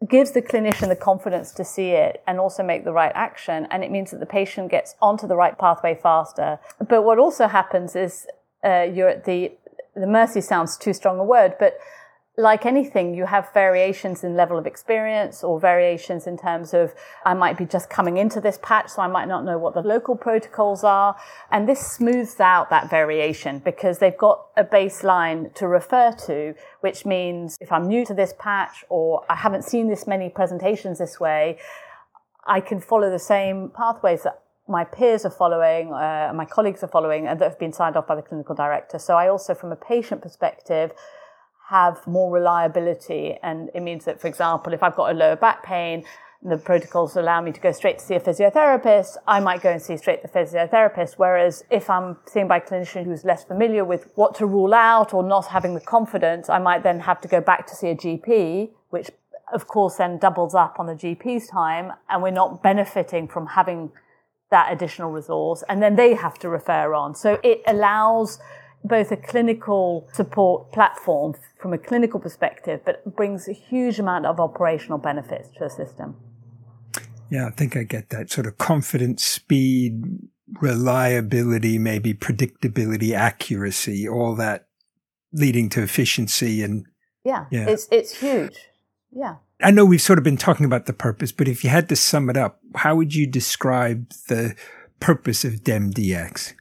gives 0.09 0.31
the 0.31 0.41
clinician 0.41 0.89
the 0.89 0.95
confidence 0.95 1.51
to 1.53 1.63
see 1.63 1.91
it 1.91 2.23
and 2.27 2.39
also 2.39 2.63
make 2.63 2.83
the 2.83 2.91
right 2.91 3.11
action. 3.13 3.67
And 3.69 3.83
it 3.83 3.91
means 3.91 4.11
that 4.11 4.19
the 4.19 4.25
patient 4.25 4.71
gets 4.71 4.95
onto 5.01 5.27
the 5.27 5.35
right 5.35 5.57
pathway 5.57 5.97
faster. 6.01 6.59
But 6.89 7.03
what 7.03 7.19
also 7.19 7.47
happens 7.47 7.95
is 7.95 8.25
uh, 8.63 8.81
you're 8.81 9.09
at 9.09 9.25
the, 9.25 9.51
the 9.95 10.07
mercy 10.07 10.41
sounds 10.41 10.75
too 10.75 10.93
strong 10.93 11.19
a 11.19 11.23
word, 11.23 11.53
but 11.59 11.77
like 12.37 12.65
anything, 12.65 13.15
you 13.15 13.25
have 13.25 13.53
variations 13.53 14.23
in 14.23 14.35
level 14.35 14.57
of 14.57 14.67
experience 14.67 15.41
or 15.43 15.57
variations 15.57 16.27
in 16.27 16.37
terms 16.37 16.73
of 16.73 16.93
I 17.25 17.33
might 17.33 17.57
be 17.57 17.65
just 17.65 17.89
coming 17.89 18.17
into 18.17 18.41
this 18.41 18.59
patch, 18.61 18.89
so 18.89 19.01
I 19.01 19.07
might 19.07 19.27
not 19.27 19.45
know 19.45 19.57
what 19.57 19.73
the 19.73 19.81
local 19.81 20.17
protocols 20.17 20.83
are. 20.83 21.15
And 21.49 21.67
this 21.67 21.79
smooths 21.79 22.39
out 22.41 22.69
that 22.71 22.89
variation 22.89 23.59
because 23.59 23.99
they've 23.99 24.17
got 24.17 24.47
a 24.57 24.65
baseline 24.65 25.53
to 25.55 25.67
refer 25.67 26.11
to, 26.25 26.55
which 26.81 27.05
means 27.05 27.57
if 27.61 27.71
I'm 27.71 27.87
new 27.87 28.05
to 28.05 28.13
this 28.13 28.33
patch 28.37 28.83
or 28.89 29.23
I 29.29 29.35
haven't 29.35 29.63
seen 29.63 29.87
this 29.87 30.05
many 30.05 30.27
presentations 30.29 30.99
this 30.99 31.19
way, 31.19 31.57
I 32.45 32.59
can 32.59 32.81
follow 32.81 33.09
the 33.09 33.19
same 33.19 33.69
pathways 33.69 34.23
that 34.23 34.41
my 34.67 34.83
peers 34.83 35.25
are 35.25 35.31
following, 35.31 35.93
uh, 35.93 36.33
my 36.35 36.45
colleagues 36.45 36.83
are 36.83 36.87
following, 36.87 37.27
and 37.27 37.39
that 37.39 37.49
have 37.49 37.59
been 37.59 37.71
signed 37.71 37.95
off 37.95 38.07
by 38.07 38.15
the 38.15 38.21
clinical 38.21 38.55
director. 38.55 38.97
So 38.99 39.15
I 39.15 39.29
also, 39.29 39.53
from 39.53 39.71
a 39.71 39.75
patient 39.75 40.21
perspective, 40.21 40.91
have 41.69 42.05
more 42.05 42.31
reliability. 42.31 43.37
And 43.41 43.69
it 43.73 43.81
means 43.81 44.05
that, 44.05 44.21
for 44.21 44.27
example, 44.27 44.73
if 44.73 44.83
I've 44.83 44.95
got 44.95 45.11
a 45.11 45.13
lower 45.13 45.35
back 45.35 45.63
pain, 45.63 46.05
the 46.43 46.57
protocols 46.57 47.15
allow 47.15 47.41
me 47.41 47.51
to 47.51 47.59
go 47.59 47.71
straight 47.71 47.97
to 47.97 48.05
see 48.05 48.13
a 48.13 48.19
physiotherapist, 48.19 49.17
I 49.27 49.39
might 49.39 49.63
go 49.63 49.71
and 49.71 49.81
see 49.81 49.97
straight 49.97 50.21
the 50.21 50.27
physiotherapist. 50.27 51.13
Whereas 51.17 51.63
if 51.71 51.89
I'm 51.89 52.17
seen 52.27 52.47
by 52.47 52.57
a 52.57 52.61
clinician 52.61 53.05
who's 53.05 53.25
less 53.25 53.43
familiar 53.43 53.83
with 53.83 54.11
what 54.13 54.35
to 54.35 54.45
rule 54.45 54.73
out 54.75 55.11
or 55.13 55.23
not 55.23 55.47
having 55.47 55.73
the 55.73 55.81
confidence, 55.81 56.47
I 56.47 56.59
might 56.59 56.83
then 56.83 56.99
have 56.99 57.19
to 57.21 57.27
go 57.27 57.41
back 57.41 57.65
to 57.67 57.75
see 57.75 57.89
a 57.89 57.95
GP, 57.95 58.69
which 58.91 59.09
of 59.51 59.67
course 59.67 59.95
then 59.95 60.19
doubles 60.19 60.53
up 60.53 60.79
on 60.79 60.85
the 60.85 60.93
GP's 60.93 61.47
time 61.47 61.93
and 62.09 62.21
we're 62.21 62.29
not 62.31 62.61
benefiting 62.61 63.27
from 63.27 63.47
having 63.47 63.91
that 64.51 64.71
additional 64.71 65.11
resource. 65.11 65.63
And 65.67 65.81
then 65.81 65.95
they 65.95 66.13
have 66.13 66.37
to 66.39 66.49
refer 66.49 66.93
on. 66.93 67.15
So 67.15 67.39
it 67.43 67.63
allows 67.65 68.39
both 68.85 69.11
a 69.11 69.17
clinical 69.17 70.07
support 70.13 70.71
platform 70.71 71.33
from 71.59 71.73
a 71.73 71.77
clinical 71.77 72.19
perspective, 72.19 72.81
but 72.85 73.15
brings 73.15 73.47
a 73.47 73.53
huge 73.53 73.99
amount 73.99 74.25
of 74.25 74.39
operational 74.39 74.97
benefits 74.97 75.49
to 75.49 75.59
the 75.61 75.69
system. 75.69 76.15
Yeah, 77.29 77.47
I 77.47 77.49
think 77.49 77.75
I 77.75 77.83
get 77.83 78.09
that 78.09 78.29
sort 78.29 78.45
of 78.45 78.57
confidence, 78.57 79.23
speed, 79.23 80.03
reliability, 80.61 81.79
maybe 81.79 82.13
predictability, 82.13 83.13
accuracy, 83.13 84.07
all 84.07 84.35
that 84.35 84.67
leading 85.33 85.67
to 85.69 85.81
efficiency 85.81 86.63
and 86.63 86.85
yeah, 87.23 87.45
yeah. 87.49 87.67
it's 87.67 87.87
it's 87.91 88.19
huge. 88.19 88.55
Yeah. 89.11 89.37
I 89.61 89.71
know 89.71 89.85
we've 89.85 90.01
sort 90.01 90.19
of 90.19 90.23
been 90.23 90.37
talking 90.37 90.65
about 90.65 90.85
the 90.85 90.93
purpose, 90.93 91.31
but 91.31 91.47
if 91.47 91.63
you 91.63 91.69
had 91.69 91.89
to 91.89 91.95
sum 91.95 92.29
it 92.29 92.37
up, 92.37 92.59
how 92.75 92.95
would 92.95 93.15
you 93.15 93.25
describe 93.25 94.09
the 94.27 94.53
purpose 94.99 95.43
of 95.43 95.63
DemDX? 95.63 96.53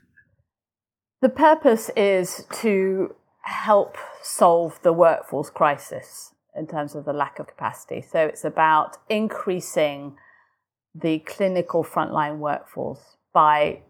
The 1.24 1.30
purpose 1.30 1.90
is 1.96 2.44
to 2.60 3.14
help 3.40 3.96
solve 4.20 4.78
the 4.82 4.92
workforce 4.92 5.48
crisis 5.48 6.34
in 6.54 6.66
terms 6.66 6.94
of 6.94 7.06
the 7.06 7.14
lack 7.14 7.38
of 7.38 7.46
capacity. 7.46 8.02
So 8.02 8.26
it's 8.26 8.44
about 8.44 8.98
increasing 9.08 10.18
the 10.94 11.20
clinical 11.20 11.82
frontline 11.82 12.36
workforce 12.36 13.16
by 13.32 13.84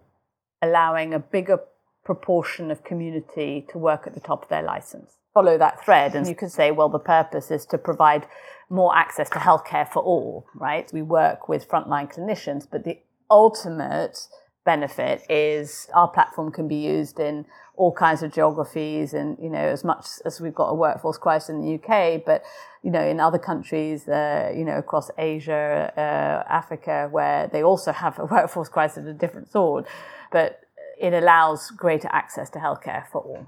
allowing 0.63 1.13
a 1.13 1.19
bigger 1.19 1.59
proportion 2.05 2.71
of 2.71 2.85
community 2.85 3.67
to 3.71 3.79
work 3.79 4.07
at 4.07 4.15
the 4.15 4.21
top 4.21 4.45
of 4.45 4.49
their 4.49 4.63
license. 4.63 5.17
Follow 5.35 5.59
that 5.59 5.85
thread, 5.85 6.15
and 6.15 6.29
you 6.29 6.37
could 6.37 6.53
say, 6.53 6.71
well, 6.71 6.89
the 6.89 7.01
purpose 7.01 7.51
is 7.51 7.67
to 7.67 7.79
provide 7.79 8.29
more 8.71 8.97
access 8.97 9.29
to 9.31 9.41
healthcare 9.41 9.93
for 9.93 10.05
all, 10.05 10.47
right? 10.55 10.89
We 10.93 11.03
work 11.03 11.49
with 11.49 11.69
frontline 11.69 12.15
clinicians, 12.15 12.69
but 12.71 12.85
the 12.85 13.01
ultimate 13.29 14.29
benefit 14.65 15.23
is 15.29 15.89
our 15.95 16.09
platform 16.09 16.51
can 16.51 16.67
be 16.67 16.77
used 16.77 17.21
in 17.21 17.45
all 17.77 17.93
kinds 17.93 18.23
of 18.23 18.33
geographies 18.33 19.13
and 19.13 19.37
you 19.41 19.49
know 19.49 19.59
as 19.59 19.85
much 19.85 20.07
as 20.25 20.41
we've 20.41 20.55
got 20.55 20.69
a 20.69 20.75
workforce 20.75 21.19
crisis 21.19 21.51
in 21.51 21.61
the 21.61 21.75
UK 21.75 22.23
but 22.25 22.43
you 22.83 22.91
know 22.91 23.03
in 23.03 23.21
other 23.21 23.39
countries 23.39 24.09
uh, 24.09 24.53
you 24.57 24.65
know 24.65 24.79
across 24.79 25.11
Asia 25.19 25.93
uh, 25.97 26.51
Africa 26.51 27.09
where 27.11 27.49
they 27.49 27.63
also 27.63 27.93
have 27.93 28.19
a 28.19 28.25
workforce 28.31 28.69
crisis 28.69 28.99
of 28.99 29.07
a 29.09 29.13
different 29.13 29.51
sort 29.51 29.87
but 30.33 30.61
it 31.01 31.13
allows 31.13 31.71
greater 31.71 32.09
access 32.13 32.49
to 32.51 32.59
healthcare 32.59 33.07
for 33.11 33.21
all 33.21 33.47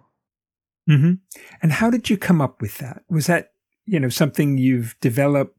mm-hmm. 0.88 1.12
and 1.62 1.72
how 1.72 1.88
did 1.90 2.10
you 2.10 2.18
come 2.18 2.40
up 2.40 2.60
with 2.60 2.78
that 2.78 3.02
was 3.08 3.26
that 3.26 3.52
you 3.86 3.98
know 3.98 4.08
something 4.08 4.58
you've 4.58 4.96
developed 5.00 5.56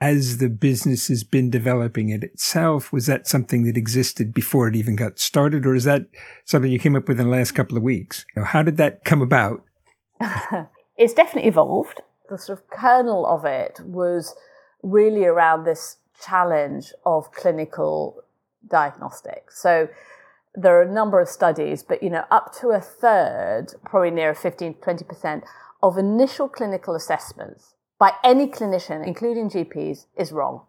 as 0.00 0.38
the 0.38 0.48
business 0.48 1.08
has 1.08 1.24
been 1.24 1.50
developing 1.50 2.08
it 2.08 2.24
itself, 2.24 2.92
was 2.92 3.06
that 3.06 3.26
something 3.26 3.64
that 3.64 3.76
existed 3.76 4.32
before 4.32 4.66
it 4.66 4.74
even 4.74 4.96
got 4.96 5.18
started, 5.18 5.66
or 5.66 5.74
is 5.74 5.84
that 5.84 6.06
something 6.44 6.72
you 6.72 6.78
came 6.78 6.96
up 6.96 7.06
with 7.06 7.20
in 7.20 7.26
the 7.26 7.36
last 7.36 7.52
couple 7.52 7.76
of 7.76 7.82
weeks? 7.82 8.24
How 8.36 8.62
did 8.62 8.78
that 8.78 9.04
come 9.04 9.20
about? 9.20 9.62
it's 10.96 11.12
definitely 11.12 11.48
evolved. 11.48 12.00
The 12.30 12.38
sort 12.38 12.60
of 12.60 12.70
kernel 12.70 13.26
of 13.26 13.44
it 13.44 13.80
was 13.84 14.34
really 14.82 15.26
around 15.26 15.64
this 15.64 15.98
challenge 16.24 16.92
of 17.04 17.32
clinical 17.32 18.22
diagnostics. 18.66 19.60
So 19.60 19.88
there 20.54 20.78
are 20.78 20.82
a 20.82 20.90
number 20.90 21.20
of 21.20 21.28
studies, 21.28 21.82
but 21.82 22.02
you 22.02 22.08
know, 22.08 22.24
up 22.30 22.54
to 22.60 22.68
a 22.68 22.80
third, 22.80 23.74
probably 23.84 24.10
near 24.10 24.34
15 24.34 24.74
to 24.74 24.80
20% 24.80 25.42
of 25.82 25.98
initial 25.98 26.48
clinical 26.48 26.94
assessments 26.94 27.74
by 28.00 28.14
any 28.24 28.46
clinician, 28.48 29.06
including 29.06 29.50
GPs, 29.50 30.06
is 30.16 30.32
wrong. 30.32 30.62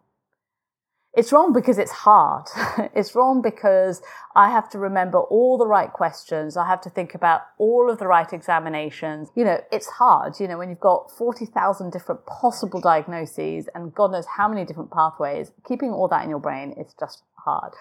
It's 1.13 1.31
wrong 1.31 1.53
because 1.53 1.77
it's 1.77 1.91
hard. 1.91 2.47
it's 2.93 3.15
wrong 3.15 3.41
because 3.41 4.01
I 4.35 4.49
have 4.49 4.69
to 4.71 4.77
remember 4.77 5.19
all 5.19 5.57
the 5.57 5.65
right 5.65 5.91
questions. 5.91 6.57
I 6.57 6.67
have 6.67 6.81
to 6.81 6.89
think 6.89 7.15
about 7.15 7.41
all 7.57 7.89
of 7.89 7.99
the 7.99 8.07
right 8.07 8.31
examinations. 8.31 9.29
You 9.33 9.45
know, 9.45 9.61
it's 9.71 9.87
hard. 9.87 10.39
You 10.41 10.47
know, 10.49 10.57
when 10.57 10.69
you've 10.69 10.79
got 10.81 11.09
40,000 11.17 11.91
different 11.91 12.25
possible 12.25 12.81
diagnoses 12.81 13.67
and 13.73 13.95
God 13.95 14.11
knows 14.11 14.25
how 14.37 14.49
many 14.49 14.65
different 14.65 14.91
pathways, 14.91 15.51
keeping 15.65 15.91
all 15.91 16.09
that 16.09 16.23
in 16.23 16.29
your 16.29 16.39
brain 16.39 16.73
is 16.77 16.93
just 16.99 17.23
hard. 17.45 17.73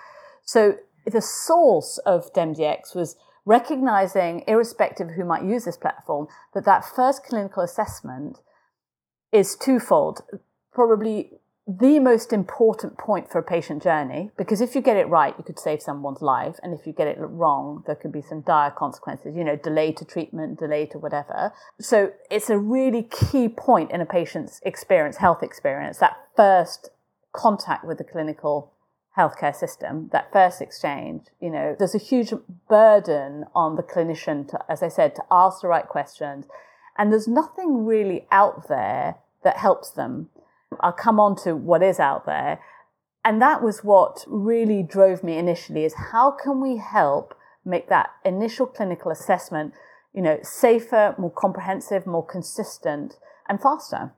So 0.45 0.77
the 1.07 1.23
source 1.23 1.99
of 2.07 2.33
DemDX 2.33 2.95
was 2.95 3.17
recognizing, 3.45 4.45
irrespective 4.47 5.09
of 5.09 5.15
who 5.15 5.25
might 5.25 5.45
use 5.45 5.65
this 5.65 5.77
platform, 5.77 6.29
that 6.55 6.65
that 6.67 6.85
first 6.85 7.25
clinical 7.25 7.65
assessment 7.65 8.39
is 9.33 9.57
twofold. 9.57 10.23
Probably 10.73 11.33
the 11.67 12.01
most 12.01 12.33
important 12.33 12.99
point 12.99 13.31
for 13.31 13.39
a 13.39 13.43
patient 13.43 13.83
journey, 13.83 14.31
because 14.37 14.61
if 14.61 14.75
you 14.75 14.81
get 14.81 14.97
it 14.97 15.09
right, 15.09 15.35
you 15.39 15.45
could 15.45 15.59
save 15.59 15.81
someone's 15.81 16.21
life. 16.21 16.57
And 16.63 16.79
if 16.79 16.87
you 16.87 16.93
get 16.93 17.07
it 17.07 17.17
wrong, 17.21 17.85
there 17.87 17.95
could 17.95 18.13
be 18.13 18.23
some 18.23 18.41
dire 18.41 18.71
consequences, 18.73 19.37
you 19.37 19.45
know, 19.45 19.57
delay 19.57 19.93
to 19.93 20.05
treatment, 20.05 20.59
delay 20.59 20.87
to 20.87 20.99
whatever. 20.99 21.53
So 21.79 22.13
it's 22.31 22.51
a 22.51 22.59
really 22.59 23.05
key 23.05 23.49
point 23.49 23.93
in 23.93 24.01
a 24.01 24.07
patient's 24.07 24.61
experience, 24.65 25.19
health 25.19 25.43
experience, 25.43 25.99
that 25.99 26.17
first 26.35 26.91
contact 27.33 27.85
with 27.85 27.99
the 27.99 28.05
clinical 28.05 28.73
healthcare 29.17 29.55
system, 29.55 30.09
that 30.13 30.33
first 30.33 30.61
exchange, 30.61 31.27
you 31.41 31.51
know, 31.51 31.77
there's 31.79 31.95
a 31.95 31.99
huge 31.99 32.33
burden 32.69 33.45
on 33.55 33.77
the 33.77 33.83
clinician 33.83 34.49
to, 34.49 34.59
as 34.69 34.83
I 34.83 34.89
said, 34.89 35.15
to 35.17 35.23
ask 35.31 35.61
the 35.61 35.69
right 35.69 35.87
questions 35.87 36.47
and 37.01 37.11
there's 37.11 37.27
nothing 37.27 37.87
really 37.87 38.27
out 38.31 38.69
there 38.69 39.17
that 39.43 39.57
helps 39.57 39.91
them. 39.91 40.29
I'll 40.81 40.93
come 40.93 41.19
on 41.19 41.35
to 41.45 41.57
what 41.57 41.83
is 41.83 41.99
out 41.99 42.27
there. 42.27 42.61
And 43.25 43.41
that 43.41 43.63
was 43.63 43.83
what 43.83 44.27
really 44.29 44.83
drove 44.83 45.25
me 45.25 45.39
initially 45.39 45.85
is 45.85 45.95
how 46.13 46.31
can 46.31 46.61
we 46.61 46.77
help 46.77 47.35
make 47.65 47.89
that 47.89 48.11
initial 48.23 48.67
clinical 48.67 49.11
assessment, 49.11 49.73
you 50.13 50.21
know, 50.21 50.41
safer, 50.43 51.15
more 51.17 51.33
comprehensive, 51.33 52.07
more 52.07 52.25
consistent 52.25 53.17
and 53.49 53.63
faster. 53.63 54.13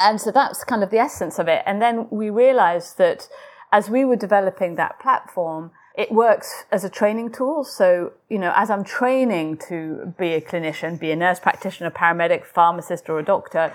And 0.00 0.18
so 0.18 0.30
that's 0.30 0.64
kind 0.64 0.82
of 0.82 0.88
the 0.88 0.98
essence 0.98 1.38
of 1.38 1.46
it. 1.46 1.62
And 1.66 1.82
then 1.82 2.08
we 2.08 2.30
realized 2.30 2.96
that 2.96 3.28
as 3.70 3.90
we 3.90 4.06
were 4.06 4.16
developing 4.16 4.76
that 4.76 4.98
platform, 4.98 5.72
it 5.98 6.12
works 6.12 6.64
as 6.70 6.84
a 6.84 6.88
training 6.88 7.32
tool. 7.32 7.64
So, 7.64 8.12
you 8.28 8.38
know, 8.38 8.52
as 8.54 8.70
I'm 8.70 8.84
training 8.84 9.58
to 9.68 10.14
be 10.16 10.28
a 10.34 10.40
clinician, 10.40 10.98
be 10.98 11.10
a 11.10 11.16
nurse 11.16 11.40
practitioner, 11.40 11.90
paramedic, 11.90 12.46
pharmacist, 12.46 13.08
or 13.08 13.18
a 13.18 13.24
doctor, 13.24 13.72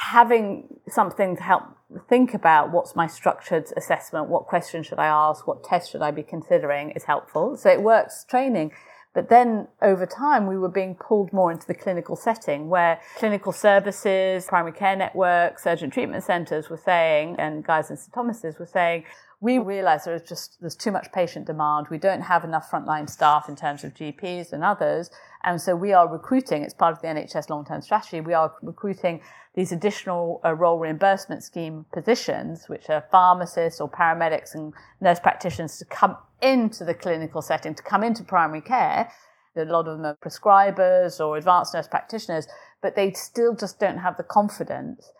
having 0.00 0.80
something 0.88 1.36
to 1.36 1.42
help 1.42 1.64
think 2.08 2.32
about 2.32 2.72
what's 2.72 2.96
my 2.96 3.06
structured 3.06 3.66
assessment, 3.76 4.28
what 4.28 4.46
questions 4.46 4.86
should 4.86 4.98
I 4.98 5.06
ask, 5.06 5.46
what 5.46 5.62
tests 5.62 5.90
should 5.90 6.00
I 6.00 6.10
be 6.10 6.22
considering 6.22 6.92
is 6.92 7.04
helpful. 7.04 7.58
So 7.58 7.68
it 7.68 7.82
works 7.82 8.24
training. 8.24 8.72
But 9.14 9.28
then 9.28 9.68
over 9.82 10.06
time, 10.06 10.46
we 10.46 10.56
were 10.56 10.70
being 10.70 10.94
pulled 10.94 11.34
more 11.34 11.52
into 11.52 11.66
the 11.66 11.74
clinical 11.74 12.16
setting 12.16 12.68
where 12.68 13.00
clinical 13.16 13.52
services, 13.52 14.46
primary 14.46 14.72
care 14.72 14.96
networks, 14.96 15.66
urgent 15.66 15.92
treatment 15.92 16.24
centers 16.24 16.70
were 16.70 16.80
saying, 16.82 17.36
and 17.38 17.62
Guy's 17.62 17.90
and 17.90 17.98
St. 17.98 18.14
Thomas's 18.14 18.58
were 18.58 18.66
saying, 18.66 19.04
we 19.40 19.58
realize 19.58 20.04
there's 20.04 20.28
just 20.28 20.60
there's 20.60 20.74
too 20.74 20.90
much 20.90 21.12
patient 21.12 21.46
demand. 21.46 21.86
We 21.90 21.98
don't 21.98 22.22
have 22.22 22.42
enough 22.42 22.70
frontline 22.70 23.08
staff 23.08 23.48
in 23.48 23.54
terms 23.54 23.84
of 23.84 23.94
GPs 23.94 24.52
and 24.52 24.64
others, 24.64 25.10
and 25.44 25.60
so 25.60 25.76
we 25.76 25.92
are 25.92 26.08
recruiting. 26.08 26.62
It's 26.62 26.74
part 26.74 26.92
of 26.92 27.00
the 27.00 27.08
NHS 27.08 27.48
long-term 27.48 27.82
strategy. 27.82 28.20
We 28.20 28.34
are 28.34 28.52
recruiting 28.62 29.20
these 29.54 29.70
additional 29.70 30.40
uh, 30.44 30.54
role 30.54 30.78
reimbursement 30.78 31.44
scheme 31.44 31.86
positions, 31.92 32.68
which 32.68 32.90
are 32.90 33.04
pharmacists 33.12 33.80
or 33.80 33.88
paramedics 33.88 34.54
and 34.54 34.72
nurse 35.00 35.20
practitioners, 35.20 35.78
to 35.78 35.84
come 35.84 36.16
into 36.42 36.84
the 36.84 36.94
clinical 36.94 37.42
setting, 37.42 37.74
to 37.74 37.82
come 37.82 38.02
into 38.02 38.24
primary 38.24 38.60
care. 38.60 39.10
A 39.56 39.64
lot 39.64 39.88
of 39.88 39.98
them 39.98 40.06
are 40.06 40.16
prescribers 40.16 41.18
or 41.18 41.36
advanced 41.36 41.74
nurse 41.74 41.88
practitioners, 41.88 42.46
but 42.80 42.94
they 42.94 43.12
still 43.12 43.56
just 43.56 43.80
don't 43.80 43.98
have 43.98 44.16
the 44.16 44.22
confidence. 44.22 45.10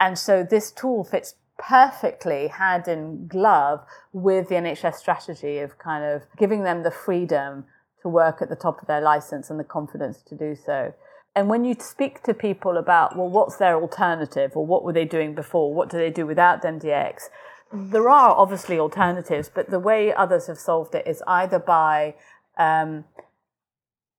And 0.00 0.18
so 0.18 0.42
this 0.42 0.72
tool 0.72 1.04
fits 1.04 1.34
perfectly 1.58 2.48
hand 2.48 2.88
in 2.88 3.26
glove 3.28 3.80
with 4.12 4.48
the 4.48 4.56
NHS 4.56 4.96
strategy 4.96 5.58
of 5.58 5.78
kind 5.78 6.04
of 6.04 6.22
giving 6.36 6.64
them 6.64 6.82
the 6.82 6.90
freedom 6.90 7.64
to 8.02 8.08
work 8.08 8.42
at 8.42 8.48
the 8.48 8.56
top 8.56 8.80
of 8.80 8.88
their 8.88 9.00
license 9.00 9.48
and 9.48 9.58
the 9.58 9.64
confidence 9.64 10.22
to 10.22 10.34
do 10.34 10.54
so. 10.56 10.92
And 11.34 11.48
when 11.48 11.64
you 11.64 11.74
speak 11.78 12.22
to 12.24 12.34
people 12.34 12.76
about, 12.76 13.16
well, 13.16 13.28
what's 13.28 13.56
their 13.56 13.80
alternative 13.80 14.52
or 14.54 14.66
what 14.66 14.84
were 14.84 14.92
they 14.92 15.06
doing 15.06 15.34
before? 15.34 15.72
What 15.72 15.88
do 15.88 15.96
they 15.96 16.10
do 16.10 16.26
without 16.26 16.62
MDX? 16.62 17.22
There 17.72 18.08
are 18.08 18.36
obviously 18.36 18.78
alternatives, 18.78 19.50
but 19.52 19.70
the 19.70 19.78
way 19.78 20.12
others 20.12 20.48
have 20.48 20.58
solved 20.58 20.94
it 20.94 21.06
is 21.06 21.22
either 21.26 21.58
by, 21.58 22.16
um, 22.58 23.06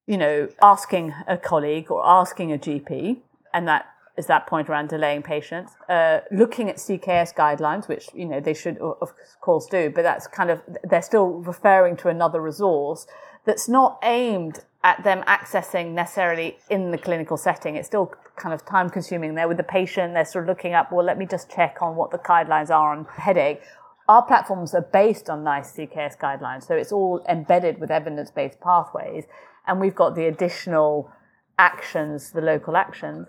you 0.08 0.18
know, 0.18 0.50
asking 0.62 1.13
a 1.28 1.38
colleague 1.38 1.92
or 1.92 2.04
asking 2.04 2.52
a 2.52 2.58
GP, 2.58 3.18
and 3.54 3.68
that 3.68 3.93
is 4.17 4.27
that 4.27 4.46
point 4.46 4.70
around 4.70 4.89
delaying 4.89 5.24
patients. 5.24 5.74
Uh, 5.89 6.20
looking 6.32 6.70
at 6.70 6.77
CKS 6.77 7.34
guidelines, 7.34 7.88
which 7.88 8.10
you 8.13 8.25
know 8.25 8.39
they 8.39 8.53
should 8.53 8.77
of 8.77 9.13
course 9.41 9.65
do, 9.65 9.89
but 9.89 10.03
that's 10.03 10.27
kind 10.27 10.50
of 10.50 10.62
they're 10.84 11.01
still 11.01 11.27
referring 11.27 11.98
to 11.98 12.10
another 12.10 12.41
resource 12.41 13.08
that's 13.46 13.67
not 13.67 14.00
aimed 14.03 14.60
at 14.84 15.03
them 15.03 15.24
accessing 15.27 15.93
necessarily 15.93 16.58
in 16.70 16.91
the 16.91 16.98
clinical 16.98 17.38
setting. 17.38 17.75
It's 17.75 17.88
still 17.88 18.13
kind 18.36 18.53
of 18.53 18.65
time 18.65 18.89
consuming. 18.89 19.36
They're 19.36 19.48
with 19.48 19.58
the 19.58 19.63
patient. 19.63 20.13
They're 20.13 20.25
sort 20.25 20.46
of 20.46 20.50
looking 20.50 20.74
up. 20.74 20.91
Well, 20.91 21.05
let 21.05 21.17
me 21.17 21.25
just 21.25 21.50
check 21.50 21.77
on 21.82 21.96
what 21.96 22.12
the 22.12 22.20
guidelines 22.20 22.70
are 22.70 22.96
on 22.96 23.05
headache. 23.05 23.62
Our 24.10 24.22
platforms 24.22 24.74
are 24.74 24.82
based 24.82 25.29
on 25.29 25.46
NICE 25.46 25.77
CKS 25.77 26.17
guidelines, 26.20 26.67
so 26.67 26.75
it's 26.75 26.91
all 26.91 27.25
embedded 27.29 27.79
with 27.79 27.89
evidence-based 27.89 28.60
pathways, 28.60 29.24
and 29.65 29.79
we've 29.79 29.96
got 29.96 30.15
the 30.15 30.25
additional 30.25 31.10
actions, 31.58 32.32
the 32.32 32.41
local 32.41 32.75
actions. 32.75 33.27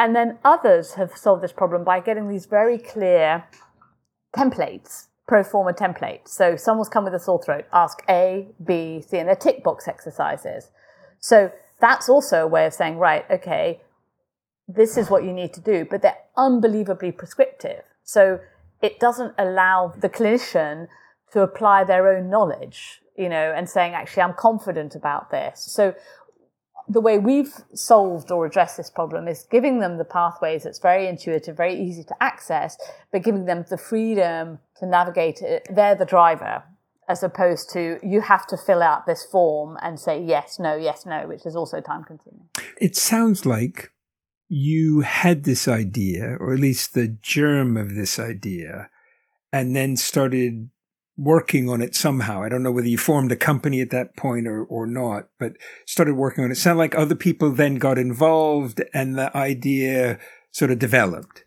And 0.00 0.16
then 0.16 0.38
others 0.46 0.94
have 0.94 1.14
solved 1.14 1.42
this 1.42 1.52
problem 1.52 1.84
by 1.84 2.00
getting 2.00 2.26
these 2.26 2.46
very 2.46 2.78
clear 2.78 3.44
templates, 4.34 5.08
pro 5.28 5.44
forma 5.44 5.74
templates. 5.74 6.28
So 6.28 6.56
someone's 6.56 6.88
come 6.88 7.04
with 7.04 7.12
a 7.12 7.20
sore 7.20 7.42
throat, 7.42 7.66
ask 7.70 7.98
A, 8.08 8.48
B, 8.64 9.02
C, 9.06 9.18
and 9.18 9.28
they're 9.28 9.36
tick 9.36 9.62
box 9.62 9.86
exercises. 9.86 10.70
So 11.18 11.52
that's 11.82 12.08
also 12.08 12.44
a 12.44 12.46
way 12.46 12.64
of 12.64 12.72
saying, 12.72 12.96
right, 12.96 13.26
okay, 13.30 13.82
this 14.66 14.96
is 14.96 15.10
what 15.10 15.22
you 15.22 15.34
need 15.34 15.52
to 15.52 15.60
do, 15.60 15.84
but 15.84 16.00
they're 16.00 16.16
unbelievably 16.34 17.12
prescriptive. 17.12 17.82
So 18.02 18.40
it 18.80 19.00
doesn't 19.00 19.34
allow 19.36 19.92
the 20.00 20.08
clinician 20.08 20.86
to 21.32 21.42
apply 21.42 21.84
their 21.84 22.08
own 22.08 22.30
knowledge, 22.30 23.02
you 23.18 23.28
know, 23.28 23.52
and 23.54 23.68
saying, 23.68 23.92
actually, 23.92 24.22
I'm 24.22 24.32
confident 24.32 24.94
about 24.94 25.30
this. 25.30 25.60
So 25.60 25.94
the 26.90 27.00
way 27.00 27.18
we've 27.18 27.54
solved 27.72 28.32
or 28.32 28.44
addressed 28.44 28.76
this 28.76 28.90
problem 28.90 29.28
is 29.28 29.46
giving 29.48 29.78
them 29.78 29.96
the 29.96 30.04
pathways 30.04 30.64
that's 30.64 30.80
very 30.80 31.06
intuitive, 31.06 31.56
very 31.56 31.80
easy 31.80 32.02
to 32.02 32.14
access, 32.20 32.76
but 33.12 33.22
giving 33.22 33.44
them 33.44 33.64
the 33.70 33.78
freedom 33.78 34.58
to 34.76 34.86
navigate 34.86 35.40
it. 35.40 35.68
They're 35.72 35.94
the 35.94 36.04
driver, 36.04 36.64
as 37.08 37.22
opposed 37.22 37.70
to 37.74 38.00
you 38.02 38.22
have 38.22 38.44
to 38.48 38.56
fill 38.56 38.82
out 38.82 39.06
this 39.06 39.24
form 39.24 39.78
and 39.82 40.00
say 40.00 40.20
yes, 40.20 40.58
no, 40.58 40.76
yes, 40.76 41.06
no, 41.06 41.28
which 41.28 41.46
is 41.46 41.54
also 41.54 41.80
time 41.80 42.02
consuming. 42.02 42.48
It 42.80 42.96
sounds 42.96 43.46
like 43.46 43.92
you 44.48 45.02
had 45.02 45.44
this 45.44 45.68
idea, 45.68 46.36
or 46.40 46.52
at 46.52 46.58
least 46.58 46.94
the 46.94 47.06
germ 47.06 47.76
of 47.76 47.94
this 47.94 48.18
idea, 48.18 48.90
and 49.52 49.76
then 49.76 49.96
started 49.96 50.70
working 51.20 51.68
on 51.68 51.82
it 51.82 51.94
somehow. 51.94 52.42
I 52.42 52.48
don't 52.48 52.62
know 52.62 52.72
whether 52.72 52.88
you 52.88 52.96
formed 52.96 53.30
a 53.30 53.36
company 53.36 53.82
at 53.82 53.90
that 53.90 54.16
point 54.16 54.48
or, 54.48 54.64
or 54.64 54.86
not, 54.86 55.28
but 55.38 55.52
started 55.84 56.14
working 56.14 56.42
on 56.42 56.50
it. 56.50 56.54
it 56.54 56.56
sounded 56.56 56.78
like 56.78 56.94
other 56.94 57.14
people 57.14 57.50
then 57.50 57.74
got 57.74 57.98
involved 57.98 58.82
and 58.94 59.18
the 59.18 59.36
idea 59.36 60.18
sort 60.50 60.70
of 60.70 60.78
developed. 60.78 61.44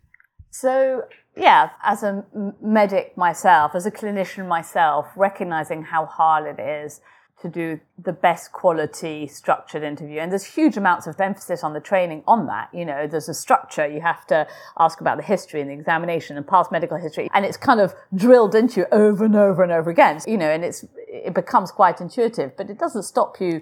So, 0.51 1.05
yeah, 1.35 1.71
as 1.81 2.03
a 2.03 2.23
medic 2.61 3.17
myself, 3.17 3.73
as 3.73 3.87
a 3.87 3.91
clinician 3.91 4.47
myself, 4.47 5.07
recognizing 5.15 5.81
how 5.83 6.05
hard 6.05 6.59
it 6.59 6.61
is 6.61 7.01
to 7.43 7.49
do 7.49 7.79
the 8.01 8.11
best 8.11 8.51
quality 8.51 9.27
structured 9.27 9.83
interview. 9.83 10.19
And 10.19 10.31
there's 10.31 10.45
huge 10.45 10.77
amounts 10.77 11.05
of 11.07 11.19
emphasis 11.19 11.63
on 11.63 11.73
the 11.73 11.79
training 11.79 12.23
on 12.25 12.47
that. 12.47 12.69
You 12.73 12.85
know, 12.85 13.05
there's 13.05 13.29
a 13.29 13.33
structure. 13.33 13.85
You 13.85 14.01
have 14.01 14.25
to 14.27 14.47
ask 14.79 14.99
about 15.01 15.17
the 15.17 15.23
history 15.23 15.61
and 15.61 15.69
the 15.69 15.73
examination 15.73 16.37
and 16.37 16.47
past 16.47 16.71
medical 16.71 16.97
history. 16.97 17.29
And 17.33 17.45
it's 17.45 17.57
kind 17.57 17.79
of 17.79 17.93
drilled 18.15 18.55
into 18.55 18.81
you 18.81 18.85
over 18.91 19.25
and 19.25 19.35
over 19.35 19.61
and 19.61 19.71
over 19.71 19.91
again. 19.91 20.19
You 20.25 20.37
know, 20.37 20.49
and 20.49 20.63
it's, 20.63 20.85
it 21.07 21.33
becomes 21.33 21.71
quite 21.71 22.01
intuitive, 22.01 22.57
but 22.57 22.69
it 22.69 22.79
doesn't 22.79 23.03
stop 23.03 23.39
you 23.39 23.61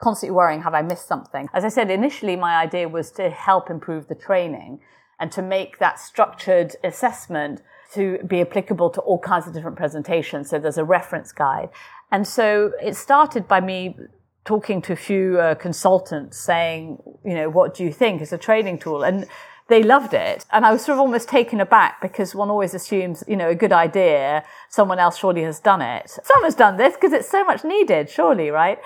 constantly 0.00 0.34
worrying, 0.34 0.62
have 0.62 0.74
I 0.74 0.82
missed 0.82 1.08
something? 1.08 1.48
As 1.52 1.64
I 1.64 1.68
said, 1.68 1.90
initially 1.90 2.36
my 2.36 2.56
idea 2.56 2.88
was 2.88 3.10
to 3.12 3.30
help 3.30 3.68
improve 3.68 4.06
the 4.06 4.14
training 4.14 4.80
and 5.18 5.32
to 5.32 5.42
make 5.42 5.78
that 5.78 5.98
structured 5.98 6.76
assessment 6.84 7.62
to 7.94 8.18
be 8.26 8.40
applicable 8.40 8.90
to 8.90 9.00
all 9.00 9.18
kinds 9.18 9.46
of 9.46 9.54
different 9.54 9.76
presentations. 9.76 10.50
So 10.50 10.58
there's 10.58 10.78
a 10.78 10.84
reference 10.84 11.32
guide. 11.32 11.70
And 12.10 12.26
so 12.26 12.72
it 12.82 12.96
started 12.96 13.46
by 13.46 13.60
me 13.60 13.96
talking 14.44 14.80
to 14.80 14.92
a 14.92 14.96
few 14.96 15.38
uh, 15.38 15.54
consultants 15.54 16.38
saying, 16.38 17.02
you 17.24 17.34
know, 17.34 17.50
what 17.50 17.74
do 17.74 17.84
you 17.84 17.92
think 17.92 18.22
is 18.22 18.32
a 18.32 18.38
training 18.38 18.78
tool? 18.78 19.02
And 19.02 19.26
they 19.68 19.82
loved 19.82 20.14
it. 20.14 20.46
And 20.50 20.64
I 20.64 20.72
was 20.72 20.82
sort 20.82 20.94
of 20.96 21.00
almost 21.00 21.28
taken 21.28 21.60
aback 21.60 22.00
because 22.00 22.34
one 22.34 22.48
always 22.48 22.72
assumes, 22.72 23.22
you 23.28 23.36
know, 23.36 23.50
a 23.50 23.54
good 23.54 23.72
idea, 23.72 24.44
someone 24.70 24.98
else 24.98 25.18
surely 25.18 25.42
has 25.42 25.60
done 25.60 25.82
it. 25.82 26.10
Someone's 26.24 26.54
done 26.54 26.78
this 26.78 26.94
because 26.94 27.12
it's 27.12 27.28
so 27.28 27.44
much 27.44 27.64
needed, 27.64 28.08
surely, 28.08 28.48
right? 28.48 28.78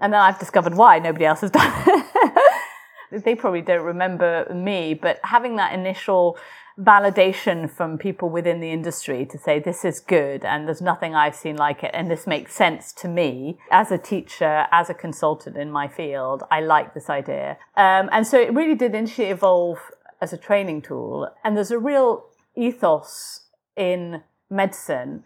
And 0.00 0.12
then 0.12 0.20
I've 0.20 0.40
discovered 0.40 0.74
why 0.74 0.98
nobody 0.98 1.24
else 1.24 1.42
has 1.42 1.52
done 1.52 1.72
it. 1.86 3.24
they 3.24 3.36
probably 3.36 3.62
don't 3.62 3.84
remember 3.84 4.52
me, 4.52 4.94
but 4.94 5.20
having 5.22 5.54
that 5.56 5.72
initial 5.72 6.36
validation 6.78 7.70
from 7.70 7.98
people 7.98 8.28
within 8.28 8.60
the 8.60 8.70
industry 8.70 9.24
to 9.24 9.38
say 9.38 9.60
this 9.60 9.84
is 9.84 10.00
good 10.00 10.44
and 10.44 10.66
there's 10.66 10.82
nothing 10.82 11.14
I've 11.14 11.36
seen 11.36 11.56
like 11.56 11.84
it 11.84 11.92
and 11.94 12.10
this 12.10 12.26
makes 12.26 12.52
sense 12.52 12.92
to 12.94 13.08
me 13.08 13.58
as 13.70 13.92
a 13.92 13.98
teacher, 13.98 14.66
as 14.72 14.90
a 14.90 14.94
consultant 14.94 15.56
in 15.56 15.70
my 15.70 15.86
field. 15.86 16.42
I 16.50 16.60
like 16.60 16.92
this 16.92 17.08
idea. 17.08 17.58
Um, 17.76 18.08
and 18.10 18.26
so 18.26 18.40
it 18.40 18.52
really 18.52 18.74
did 18.74 18.94
initially 18.94 19.28
evolve 19.28 19.78
as 20.20 20.32
a 20.32 20.36
training 20.36 20.82
tool. 20.82 21.28
And 21.44 21.56
there's 21.56 21.70
a 21.70 21.78
real 21.78 22.26
ethos 22.56 23.42
in 23.76 24.22
medicine. 24.50 25.22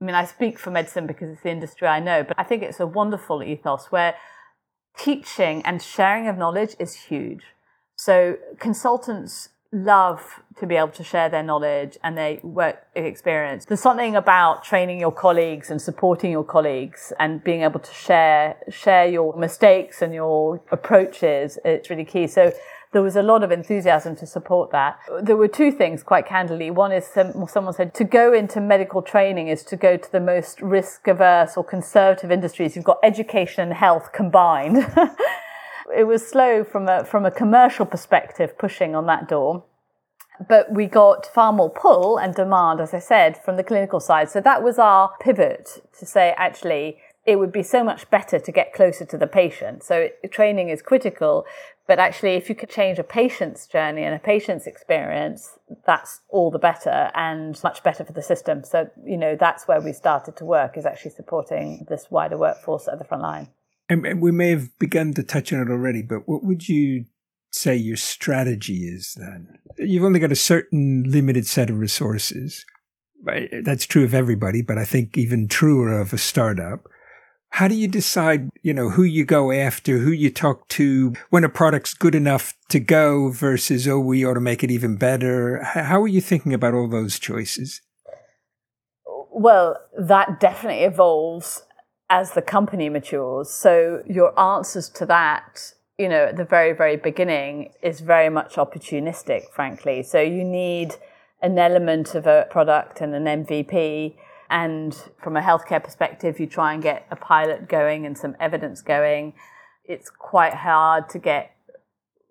I 0.00 0.04
mean, 0.04 0.14
I 0.14 0.24
speak 0.24 0.58
for 0.58 0.70
medicine 0.70 1.06
because 1.06 1.30
it's 1.30 1.42
the 1.42 1.50
industry 1.50 1.86
I 1.86 2.00
know, 2.00 2.24
but 2.24 2.38
I 2.38 2.42
think 2.42 2.62
it's 2.62 2.80
a 2.80 2.86
wonderful 2.86 3.42
ethos 3.42 3.92
where 3.92 4.16
teaching 4.96 5.62
and 5.64 5.80
sharing 5.80 6.26
of 6.26 6.36
knowledge 6.36 6.74
is 6.80 6.94
huge. 6.94 7.44
So 7.96 8.38
consultants 8.58 9.50
love 9.72 10.42
to 10.58 10.66
be 10.66 10.76
able 10.76 10.88
to 10.88 11.04
share 11.04 11.28
their 11.28 11.42
knowledge 11.42 11.96
and 12.02 12.16
their 12.16 12.38
work 12.42 12.86
experience. 12.94 13.64
There's 13.64 13.80
something 13.80 14.16
about 14.16 14.64
training 14.64 14.98
your 14.98 15.12
colleagues 15.12 15.70
and 15.70 15.80
supporting 15.80 16.30
your 16.32 16.44
colleagues 16.44 17.12
and 17.18 17.42
being 17.42 17.62
able 17.62 17.80
to 17.80 17.94
share 17.94 18.56
share 18.68 19.06
your 19.06 19.36
mistakes 19.36 20.02
and 20.02 20.12
your 20.12 20.60
approaches. 20.72 21.58
It's 21.64 21.88
really 21.88 22.04
key. 22.04 22.26
So 22.26 22.52
there 22.92 23.02
was 23.02 23.14
a 23.14 23.22
lot 23.22 23.44
of 23.44 23.52
enthusiasm 23.52 24.16
to 24.16 24.26
support 24.26 24.72
that. 24.72 24.98
There 25.22 25.36
were 25.36 25.46
two 25.46 25.70
things, 25.70 26.02
quite 26.02 26.26
candidly. 26.26 26.72
One 26.72 26.90
is 26.90 27.06
some, 27.06 27.46
someone 27.46 27.72
said 27.72 27.94
to 27.94 28.04
go 28.04 28.32
into 28.32 28.60
medical 28.60 29.00
training 29.00 29.46
is 29.46 29.62
to 29.64 29.76
go 29.76 29.96
to 29.96 30.12
the 30.12 30.18
most 30.18 30.60
risk 30.60 31.06
averse 31.06 31.56
or 31.56 31.62
conservative 31.62 32.32
industries. 32.32 32.74
You've 32.74 32.84
got 32.84 32.98
education 33.04 33.62
and 33.62 33.72
health 33.72 34.10
combined. 34.12 34.84
it 35.94 36.04
was 36.04 36.26
slow 36.26 36.64
from 36.64 36.88
a 36.88 37.04
from 37.04 37.24
a 37.24 37.30
commercial 37.30 37.86
perspective 37.86 38.56
pushing 38.58 38.94
on 38.94 39.06
that 39.06 39.28
door 39.28 39.64
but 40.48 40.72
we 40.72 40.86
got 40.86 41.26
far 41.26 41.52
more 41.52 41.70
pull 41.70 42.16
and 42.16 42.34
demand 42.34 42.80
as 42.80 42.94
i 42.94 42.98
said 42.98 43.36
from 43.44 43.56
the 43.56 43.64
clinical 43.64 44.00
side. 44.00 44.30
So 44.30 44.40
that 44.40 44.62
was 44.62 44.78
our 44.78 45.12
pivot 45.20 45.82
to 45.98 46.06
say 46.06 46.34
actually 46.36 46.98
it 47.26 47.38
would 47.38 47.52
be 47.52 47.62
so 47.62 47.84
much 47.84 48.08
better 48.10 48.38
to 48.38 48.50
get 48.50 48.72
closer 48.72 49.04
to 49.04 49.18
the 49.18 49.26
patient. 49.26 49.84
So 49.84 50.08
training 50.30 50.68
is 50.70 50.82
critical 50.82 51.44
but 51.86 51.98
actually 51.98 52.34
if 52.34 52.48
you 52.48 52.54
could 52.54 52.70
change 52.70 52.98
a 52.98 53.04
patient's 53.04 53.66
journey 53.66 54.02
and 54.04 54.14
a 54.14 54.18
patient's 54.18 54.66
experience 54.66 55.58
that's 55.86 56.20
all 56.28 56.50
the 56.50 56.58
better 56.58 57.10
and 57.14 57.60
much 57.62 57.82
better 57.82 58.04
for 58.04 58.12
the 58.12 58.22
system. 58.22 58.64
So 58.64 58.90
you 59.04 59.18
know 59.18 59.36
that's 59.36 59.68
where 59.68 59.80
we 59.80 59.92
started 59.92 60.36
to 60.36 60.44
work 60.44 60.76
is 60.78 60.86
actually 60.86 61.12
supporting 61.12 61.86
this 61.88 62.06
wider 62.10 62.38
workforce 62.38 62.88
at 62.88 62.98
the 62.98 63.04
front 63.04 63.22
line 63.22 63.48
and 63.90 64.22
we 64.22 64.32
may 64.32 64.50
have 64.50 64.78
begun 64.78 65.12
to 65.14 65.22
touch 65.22 65.52
on 65.52 65.60
it 65.60 65.70
already, 65.70 66.00
but 66.00 66.26
what 66.26 66.44
would 66.44 66.68
you 66.68 67.04
say 67.52 67.76
your 67.76 67.96
strategy 67.96 68.88
is 68.88 69.14
then? 69.18 69.58
You've 69.76 70.04
only 70.04 70.20
got 70.20 70.32
a 70.32 70.36
certain 70.36 71.04
limited 71.06 71.46
set 71.46 71.68
of 71.68 71.78
resources. 71.78 72.64
That's 73.62 73.84
true 73.84 74.04
of 74.04 74.14
everybody, 74.14 74.62
but 74.62 74.78
I 74.78 74.84
think 74.84 75.18
even 75.18 75.48
truer 75.48 76.00
of 76.00 76.12
a 76.12 76.18
startup. 76.18 76.84
How 77.50 77.66
do 77.66 77.74
you 77.74 77.88
decide, 77.88 78.48
you 78.62 78.72
know, 78.72 78.90
who 78.90 79.02
you 79.02 79.24
go 79.24 79.50
after, 79.50 79.98
who 79.98 80.12
you 80.12 80.30
talk 80.30 80.68
to, 80.68 81.14
when 81.30 81.42
a 81.42 81.48
product's 81.48 81.94
good 81.94 82.14
enough 82.14 82.54
to 82.68 82.78
go 82.78 83.30
versus, 83.30 83.88
oh, 83.88 83.98
we 83.98 84.24
ought 84.24 84.34
to 84.34 84.40
make 84.40 84.62
it 84.62 84.70
even 84.70 84.96
better? 84.96 85.60
How 85.64 86.00
are 86.00 86.08
you 86.08 86.20
thinking 86.20 86.54
about 86.54 86.74
all 86.74 86.88
those 86.88 87.18
choices? 87.18 87.80
Well, 89.32 89.76
that 89.98 90.38
definitely 90.38 90.84
evolves 90.84 91.62
as 92.10 92.32
the 92.32 92.42
company 92.42 92.88
matures. 92.88 93.48
So 93.50 94.02
your 94.04 94.38
answers 94.38 94.88
to 94.90 95.06
that, 95.06 95.72
you 95.96 96.08
know, 96.08 96.26
at 96.26 96.36
the 96.36 96.44
very, 96.44 96.72
very 96.72 96.96
beginning 96.96 97.72
is 97.82 98.00
very 98.00 98.28
much 98.28 98.56
opportunistic, 98.56 99.50
frankly. 99.52 100.02
So 100.02 100.20
you 100.20 100.44
need 100.44 100.96
an 101.40 101.56
element 101.56 102.14
of 102.16 102.26
a 102.26 102.48
product 102.50 103.00
and 103.00 103.14
an 103.14 103.44
MVP. 103.44 104.16
And 104.50 104.92
from 105.22 105.36
a 105.36 105.40
healthcare 105.40 105.82
perspective, 105.82 106.40
you 106.40 106.48
try 106.48 106.74
and 106.74 106.82
get 106.82 107.06
a 107.12 107.16
pilot 107.16 107.68
going 107.68 108.04
and 108.04 108.18
some 108.18 108.34
evidence 108.40 108.82
going. 108.82 109.34
It's 109.84 110.10
quite 110.10 110.54
hard 110.54 111.08
to 111.10 111.20
get 111.20 111.54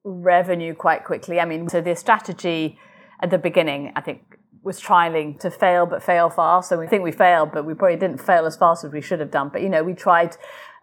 revenue 0.04 0.74
quite 0.74 1.06
quickly. 1.06 1.40
I 1.40 1.46
mean, 1.46 1.70
so 1.70 1.80
the 1.80 1.96
strategy 1.96 2.78
at 3.22 3.30
the 3.30 3.38
beginning, 3.38 3.94
I 3.96 4.02
think, 4.02 4.29
was 4.64 4.82
trialing 4.82 5.40
to 5.40 5.50
fail 5.50 5.86
but 5.86 6.04
fail 6.04 6.30
fast. 6.30 6.70
So 6.70 6.78
we 6.78 6.88
think 6.88 7.04
we 7.04 7.12
failed, 7.12 7.52
but 7.54 7.66
we 7.66 7.74
probably 7.74 7.98
didn't 7.98 8.22
fail 8.22 8.46
as 8.46 8.58
fast 8.58 8.84
as 8.84 8.92
we 8.92 9.02
should 9.02 9.20
have 9.20 9.32
done. 9.32 9.50
But 9.50 9.62
you 9.62 9.70
know, 9.70 9.84
we 9.84 9.94
tried 9.94 10.36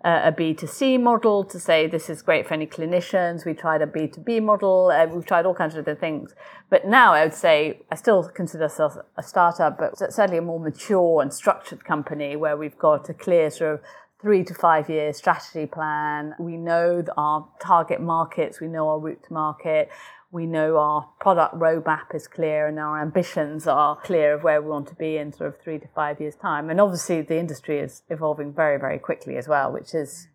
uh, 0.04 0.20
a 0.24 0.32
B2C 0.32 1.00
model 1.00 1.44
to 1.44 1.58
say 1.58 1.86
this 1.86 2.08
is 2.08 2.22
great 2.22 2.46
for 2.46 2.54
any 2.54 2.66
clinicians. 2.66 3.44
We 3.44 3.54
tried 3.54 3.82
a 3.82 3.86
B2B 3.86 4.42
model. 4.42 4.92
Uh, 4.92 5.06
we've 5.06 5.26
tried 5.26 5.46
all 5.46 5.54
kinds 5.54 5.74
of 5.74 5.80
different 5.80 6.00
things. 6.00 6.34
But 6.70 6.86
now 6.86 7.12
I 7.12 7.24
would 7.24 7.34
say 7.34 7.80
I 7.90 7.96
still 7.96 8.22
consider 8.28 8.64
ourselves 8.64 8.98
a 9.16 9.22
startup, 9.22 9.78
but 9.78 9.98
certainly 9.98 10.38
a 10.38 10.42
more 10.42 10.60
mature 10.60 11.22
and 11.22 11.32
structured 11.32 11.84
company 11.84 12.36
where 12.36 12.56
we've 12.56 12.78
got 12.78 13.08
a 13.08 13.14
clear 13.14 13.50
sort 13.50 13.74
of 13.74 13.80
three 14.20 14.44
to 14.44 14.54
five 14.54 14.88
year 14.88 15.12
strategy 15.12 15.66
plan. 15.66 16.34
We 16.38 16.56
know 16.56 17.04
our 17.16 17.48
target 17.60 18.00
markets. 18.00 18.60
We 18.60 18.68
know 18.68 18.88
our 18.88 18.98
route 18.98 19.22
to 19.24 19.32
market 19.32 19.90
we 20.32 20.46
know 20.46 20.76
our 20.76 21.08
product 21.20 21.54
roadmap 21.54 22.14
is 22.14 22.26
clear 22.26 22.66
and 22.66 22.78
our 22.78 23.00
ambitions 23.00 23.66
are 23.66 23.96
clear 23.96 24.34
of 24.34 24.42
where 24.42 24.60
we 24.60 24.68
want 24.68 24.88
to 24.88 24.94
be 24.94 25.16
in 25.16 25.32
sort 25.32 25.48
of 25.48 25.60
three 25.60 25.78
to 25.78 25.88
five 25.94 26.20
years' 26.20 26.36
time. 26.36 26.68
And 26.68 26.80
obviously, 26.80 27.22
the 27.22 27.38
industry 27.38 27.78
is 27.78 28.02
evolving 28.08 28.52
very, 28.52 28.78
very 28.78 28.98
quickly 28.98 29.36
as 29.36 29.48
well, 29.48 29.72
which 29.72 29.94
is 29.94 30.28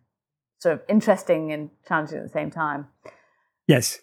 sort 0.58 0.74
of 0.74 0.82
interesting 0.88 1.52
and 1.52 1.70
challenging 1.86 2.18
at 2.18 2.24
the 2.24 2.30
same 2.30 2.50
time. 2.50 2.86
Yes. 3.66 4.00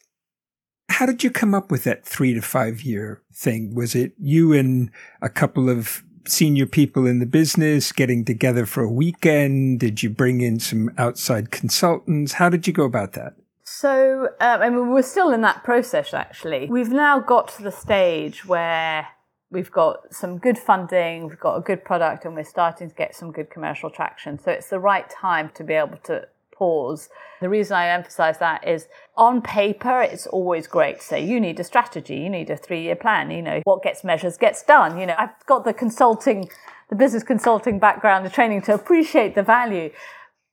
How 0.89 1.05
did 1.05 1.23
you 1.23 1.31
come 1.31 1.53
up 1.53 1.71
with 1.71 1.83
that 1.85 2.05
three 2.05 2.33
to 2.33 2.41
five 2.41 2.81
year 2.81 3.21
thing? 3.33 3.73
Was 3.73 3.95
it 3.95 4.13
you 4.19 4.53
and 4.53 4.91
a 5.21 5.29
couple 5.29 5.69
of 5.69 6.03
senior 6.27 6.65
people 6.65 7.07
in 7.07 7.19
the 7.19 7.25
business 7.25 7.91
getting 7.91 8.25
together 8.25 8.65
for 8.65 8.83
a 8.83 8.91
weekend? 8.91 9.79
Did 9.79 10.03
you 10.03 10.09
bring 10.09 10.41
in 10.41 10.59
some 10.59 10.91
outside 10.97 11.51
consultants? 11.51 12.33
How 12.33 12.49
did 12.49 12.67
you 12.67 12.73
go 12.73 12.83
about 12.83 13.13
that? 13.13 13.33
So, 13.71 14.29
um, 14.39 14.61
I 14.63 14.69
mean, 14.71 14.89
we're 14.89 15.03
still 15.03 15.31
in 15.31 15.41
that 15.41 15.63
process 15.63 16.11
actually. 16.11 16.65
We've 16.65 16.91
now 16.91 17.19
got 17.19 17.49
to 17.49 17.61
the 17.61 17.71
stage 17.71 18.43
where 18.43 19.07
we've 19.51 19.71
got 19.71 20.11
some 20.11 20.39
good 20.39 20.57
funding, 20.57 21.27
we've 21.27 21.39
got 21.39 21.55
a 21.55 21.61
good 21.61 21.85
product, 21.85 22.25
and 22.25 22.33
we're 22.33 22.43
starting 22.43 22.89
to 22.89 22.95
get 22.95 23.15
some 23.15 23.31
good 23.31 23.51
commercial 23.51 23.91
traction. 23.91 24.39
So, 24.39 24.49
it's 24.51 24.69
the 24.69 24.79
right 24.79 25.07
time 25.07 25.51
to 25.53 25.63
be 25.63 25.75
able 25.75 25.97
to 26.05 26.27
pause. 26.51 27.09
The 27.41 27.47
reason 27.47 27.77
I 27.77 27.89
emphasize 27.89 28.39
that 28.39 28.67
is 28.67 28.87
on 29.15 29.43
paper, 29.43 30.01
it's 30.01 30.25
always 30.25 30.65
great 30.65 30.99
to 30.99 31.05
say, 31.05 31.23
you 31.23 31.39
need 31.39 31.59
a 31.59 31.63
strategy, 31.63 32.15
you 32.15 32.29
need 32.29 32.49
a 32.49 32.57
three 32.57 32.81
year 32.81 32.95
plan, 32.95 33.29
you 33.29 33.43
know, 33.43 33.61
what 33.65 33.83
gets 33.83 34.03
measures 34.03 34.35
gets 34.35 34.63
done. 34.63 34.97
You 34.97 35.05
know, 35.05 35.15
I've 35.15 35.45
got 35.45 35.63
the 35.63 35.73
consulting, 35.73 36.49
the 36.89 36.95
business 36.95 37.21
consulting 37.21 37.77
background, 37.77 38.25
the 38.25 38.31
training 38.31 38.63
to 38.63 38.73
appreciate 38.73 39.35
the 39.35 39.43
value. 39.43 39.91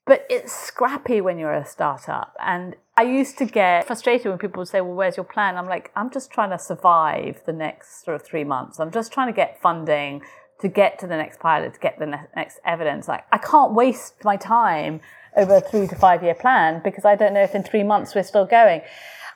But 0.07 0.27
it's 0.31 0.53
scrappy 0.53 1.21
when 1.23 1.39
you're 1.39 1.55
a 1.55 1.65
startup. 1.65 2.37
And 2.39 2.77
I 2.99 3.03
used 3.03 3.37
to 3.39 3.45
get 3.45 3.87
frustrated 3.87 4.27
when 4.27 4.39
people 4.39 4.61
would 4.61 4.69
say, 4.69 4.81
Well, 4.81 4.95
where's 4.95 5.17
your 5.17 5.25
plan? 5.25 5.57
I'm 5.57 5.67
like, 5.67 5.91
I'm 5.95 6.11
just 6.11 6.31
trying 6.31 6.51
to 6.51 6.59
survive 6.59 7.43
the 7.45 7.53
next 7.53 8.05
sort 8.05 8.15
of 8.15 8.27
three 8.27 8.45
months. 8.45 8.81
I'm 8.81 8.91
just 8.91 9.13
trying 9.13 9.29
to 9.29 9.35
get 9.35 9.61
funding 9.61 10.23
to 10.61 10.69
get 10.69 10.99
to 11.01 11.07
the 11.07 11.17
next 11.17 11.39
pilot, 11.39 11.75
to 11.75 11.81
get 11.81 11.99
the 11.99 12.07
ne- 12.07 12.27
next 12.35 12.59
evidence. 12.65 13.09
Like, 13.09 13.25
I 13.31 13.39
can't 13.39 13.75
waste 13.75 14.25
my 14.25 14.37
time 14.37 15.01
over 15.37 15.57
a 15.57 15.61
three 15.61 15.87
to 15.87 15.95
five 15.95 16.23
year 16.23 16.35
plan 16.35 16.81
because 16.83 17.05
I 17.05 17.15
don't 17.15 17.35
know 17.35 17.43
if 17.43 17.55
in 17.55 17.63
three 17.63 17.83
months 17.83 18.15
we're 18.15 18.23
still 18.23 18.47
going. 18.47 18.81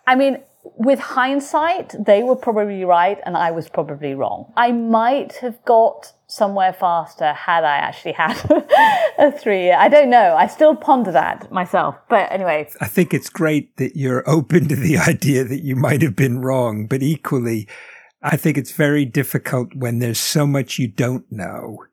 I 0.07 0.15
mean, 0.15 0.39
with 0.63 0.99
hindsight, 0.99 1.95
they 2.05 2.23
were 2.23 2.37
probably 2.37 2.85
right 2.85 3.19
and 3.27 3.37
I 3.37 3.51
was 3.51 3.69
probably 3.69 4.15
wrong. 4.15 4.53
I 4.57 4.73
might 4.73 5.35
have 5.37 5.63
got 5.65 6.13
somewhere 6.31 6.73
faster 6.73 7.33
had 7.33 7.65
I 7.65 7.77
actually 7.77 8.13
had 8.13 8.37
a 9.19 9.33
three 9.33 9.65
year. 9.65 9.77
I 9.77 9.89
don't 9.89 10.11
know. 10.11 10.37
I 10.37 10.47
still 10.47 10.77
ponder 10.77 11.13
that 11.13 11.51
myself. 11.51 11.97
But 12.09 12.31
anyway. 12.31 12.69
I 12.81 12.87
think 12.87 13.13
it's 13.13 13.29
great 13.29 13.77
that 13.77 13.97
you're 13.97 14.29
open 14.29 14.69
to 14.69 14.77
the 14.77 14.97
idea 15.09 15.45
that 15.45 15.65
you 15.65 15.77
might 15.77 16.03
have 16.03 16.17
been 16.17 16.41
wrong, 16.41 16.87
but 16.87 17.03
equally, 17.03 17.69
I 18.23 18.37
think 18.37 18.57
it's 18.57 18.73
very 18.73 19.05
difficult 19.05 19.75
when 19.75 19.99
there's 19.99 20.21
so 20.21 20.47
much 20.47 20.79
you 20.79 20.89
don't 20.89 21.31
know 21.31 21.85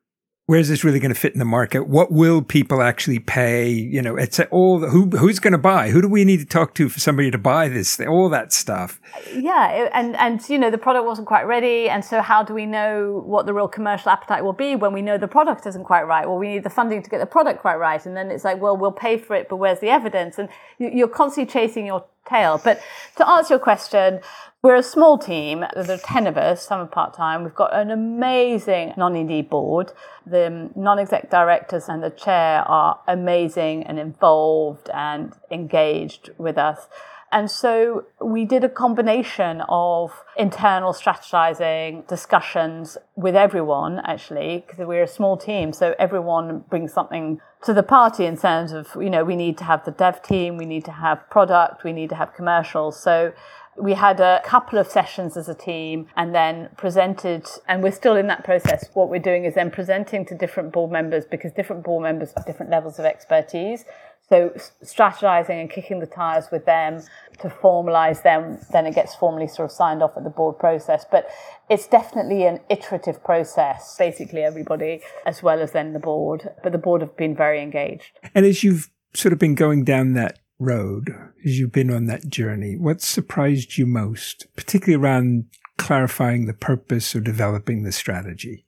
where's 0.48 0.68
this 0.68 0.82
really 0.82 0.98
going 0.98 1.12
to 1.12 1.20
fit 1.20 1.34
in 1.34 1.38
the 1.38 1.44
market? 1.44 1.86
What 1.86 2.10
will 2.10 2.40
people 2.40 2.80
actually 2.80 3.18
pay? 3.18 3.68
You 3.68 4.00
know, 4.00 4.16
it's 4.16 4.40
all 4.50 4.80
who 4.80 5.10
who's 5.10 5.38
going 5.38 5.52
to 5.52 5.58
buy? 5.58 5.90
Who 5.90 6.00
do 6.00 6.08
we 6.08 6.24
need 6.24 6.40
to 6.40 6.46
talk 6.46 6.74
to 6.74 6.88
for 6.88 6.98
somebody 6.98 7.30
to 7.30 7.38
buy 7.38 7.68
this? 7.68 8.00
All 8.00 8.30
that 8.30 8.52
stuff. 8.52 8.98
Yeah, 9.32 9.90
and 9.92 10.16
and 10.16 10.40
you 10.48 10.58
know 10.58 10.70
the 10.70 10.78
product 10.78 11.04
wasn't 11.04 11.28
quite 11.28 11.44
ready, 11.44 11.88
and 11.88 12.04
so 12.04 12.22
how 12.22 12.42
do 12.42 12.54
we 12.54 12.64
know 12.64 13.22
what 13.26 13.44
the 13.44 13.52
real 13.52 13.68
commercial 13.68 14.10
appetite 14.10 14.42
will 14.42 14.54
be 14.54 14.74
when 14.74 14.92
we 14.92 15.02
know 15.02 15.18
the 15.18 15.28
product 15.28 15.66
isn't 15.66 15.84
quite 15.84 16.04
right? 16.04 16.26
Well, 16.26 16.38
we 16.38 16.48
need 16.48 16.64
the 16.64 16.70
funding 16.70 17.02
to 17.02 17.10
get 17.10 17.18
the 17.18 17.26
product 17.26 17.60
quite 17.60 17.76
right, 17.76 18.04
and 18.04 18.16
then 18.16 18.30
it's 18.30 18.44
like, 18.44 18.60
well, 18.60 18.76
we'll 18.76 18.90
pay 18.90 19.18
for 19.18 19.36
it, 19.36 19.48
but 19.50 19.56
where's 19.56 19.80
the 19.80 19.90
evidence? 19.90 20.38
And 20.38 20.48
you're 20.78 21.08
constantly 21.08 21.52
chasing 21.52 21.86
your 21.86 22.06
But 22.30 22.80
to 23.16 23.28
answer 23.28 23.54
your 23.54 23.60
question, 23.60 24.20
we're 24.60 24.74
a 24.76 24.82
small 24.82 25.18
team. 25.18 25.64
There 25.74 25.94
are 25.94 25.98
10 25.98 26.26
of 26.26 26.36
us, 26.36 26.66
some 26.66 26.80
are 26.80 26.86
part 26.86 27.14
time. 27.14 27.44
We've 27.44 27.54
got 27.54 27.74
an 27.74 27.90
amazing 27.90 28.92
non 28.96 29.16
ED 29.16 29.48
board. 29.48 29.92
The 30.26 30.70
non 30.74 30.98
exec 30.98 31.30
directors 31.30 31.88
and 31.88 32.02
the 32.02 32.10
chair 32.10 32.62
are 32.66 33.00
amazing 33.06 33.84
and 33.84 33.98
involved 33.98 34.90
and 34.92 35.32
engaged 35.50 36.30
with 36.38 36.58
us. 36.58 36.88
And 37.30 37.50
so 37.50 38.06
we 38.20 38.46
did 38.46 38.64
a 38.64 38.68
combination 38.70 39.62
of 39.68 40.24
internal 40.36 40.92
strategizing 40.92 42.06
discussions 42.08 42.96
with 43.16 43.36
everyone, 43.36 44.00
actually, 44.04 44.64
because 44.66 44.86
we're 44.86 45.02
a 45.02 45.08
small 45.08 45.36
team. 45.36 45.72
So 45.72 45.94
everyone 45.98 46.60
brings 46.70 46.92
something 46.92 47.40
to 47.64 47.74
the 47.74 47.82
party 47.82 48.24
in 48.24 48.38
terms 48.38 48.72
of, 48.72 48.88
you 48.98 49.10
know, 49.10 49.24
we 49.24 49.36
need 49.36 49.58
to 49.58 49.64
have 49.64 49.84
the 49.84 49.90
dev 49.90 50.22
team, 50.22 50.56
we 50.56 50.64
need 50.64 50.84
to 50.86 50.92
have 50.92 51.28
product, 51.28 51.84
we 51.84 51.92
need 51.92 52.08
to 52.10 52.14
have 52.14 52.32
commercials. 52.34 52.98
So 52.98 53.32
we 53.76 53.94
had 53.94 54.20
a 54.20 54.40
couple 54.44 54.78
of 54.78 54.88
sessions 54.88 55.36
as 55.36 55.48
a 55.48 55.54
team 55.54 56.08
and 56.16 56.34
then 56.34 56.68
presented, 56.76 57.46
and 57.68 57.82
we're 57.82 57.92
still 57.92 58.16
in 58.16 58.26
that 58.28 58.44
process. 58.44 58.88
What 58.94 59.08
we're 59.08 59.20
doing 59.20 59.44
is 59.44 59.54
then 59.54 59.70
presenting 59.70 60.24
to 60.26 60.34
different 60.34 60.72
board 60.72 60.90
members 60.90 61.24
because 61.24 61.52
different 61.52 61.84
board 61.84 62.02
members 62.02 62.32
have 62.36 62.46
different 62.46 62.70
levels 62.70 62.98
of 62.98 63.04
expertise. 63.04 63.84
So 64.28 64.50
strategizing 64.84 65.60
and 65.60 65.70
kicking 65.70 66.00
the 66.00 66.06
tires 66.06 66.46
with 66.52 66.66
them 66.66 67.02
to 67.40 67.48
formalize 67.48 68.22
them, 68.22 68.58
then 68.72 68.86
it 68.86 68.94
gets 68.94 69.14
formally 69.14 69.48
sort 69.48 69.70
of 69.70 69.72
signed 69.72 70.02
off 70.02 70.16
at 70.16 70.24
the 70.24 70.30
board 70.30 70.58
process. 70.58 71.06
But 71.10 71.30
it's 71.70 71.86
definitely 71.86 72.44
an 72.44 72.60
iterative 72.68 73.24
process, 73.24 73.96
basically 73.98 74.42
everybody, 74.42 75.00
as 75.24 75.42
well 75.42 75.60
as 75.60 75.72
then 75.72 75.94
the 75.94 75.98
board. 75.98 76.50
But 76.62 76.72
the 76.72 76.78
board 76.78 77.00
have 77.00 77.16
been 77.16 77.34
very 77.34 77.62
engaged. 77.62 78.18
And 78.34 78.44
as 78.44 78.62
you've 78.62 78.90
sort 79.14 79.32
of 79.32 79.38
been 79.38 79.54
going 79.54 79.84
down 79.84 80.12
that 80.14 80.38
road, 80.58 81.10
as 81.44 81.58
you've 81.58 81.72
been 81.72 81.90
on 81.90 82.06
that 82.06 82.28
journey, 82.28 82.76
what 82.76 83.00
surprised 83.00 83.78
you 83.78 83.86
most, 83.86 84.46
particularly 84.56 85.02
around 85.02 85.46
clarifying 85.78 86.46
the 86.46 86.52
purpose 86.52 87.14
or 87.14 87.20
developing 87.20 87.82
the 87.82 87.92
strategy? 87.92 88.66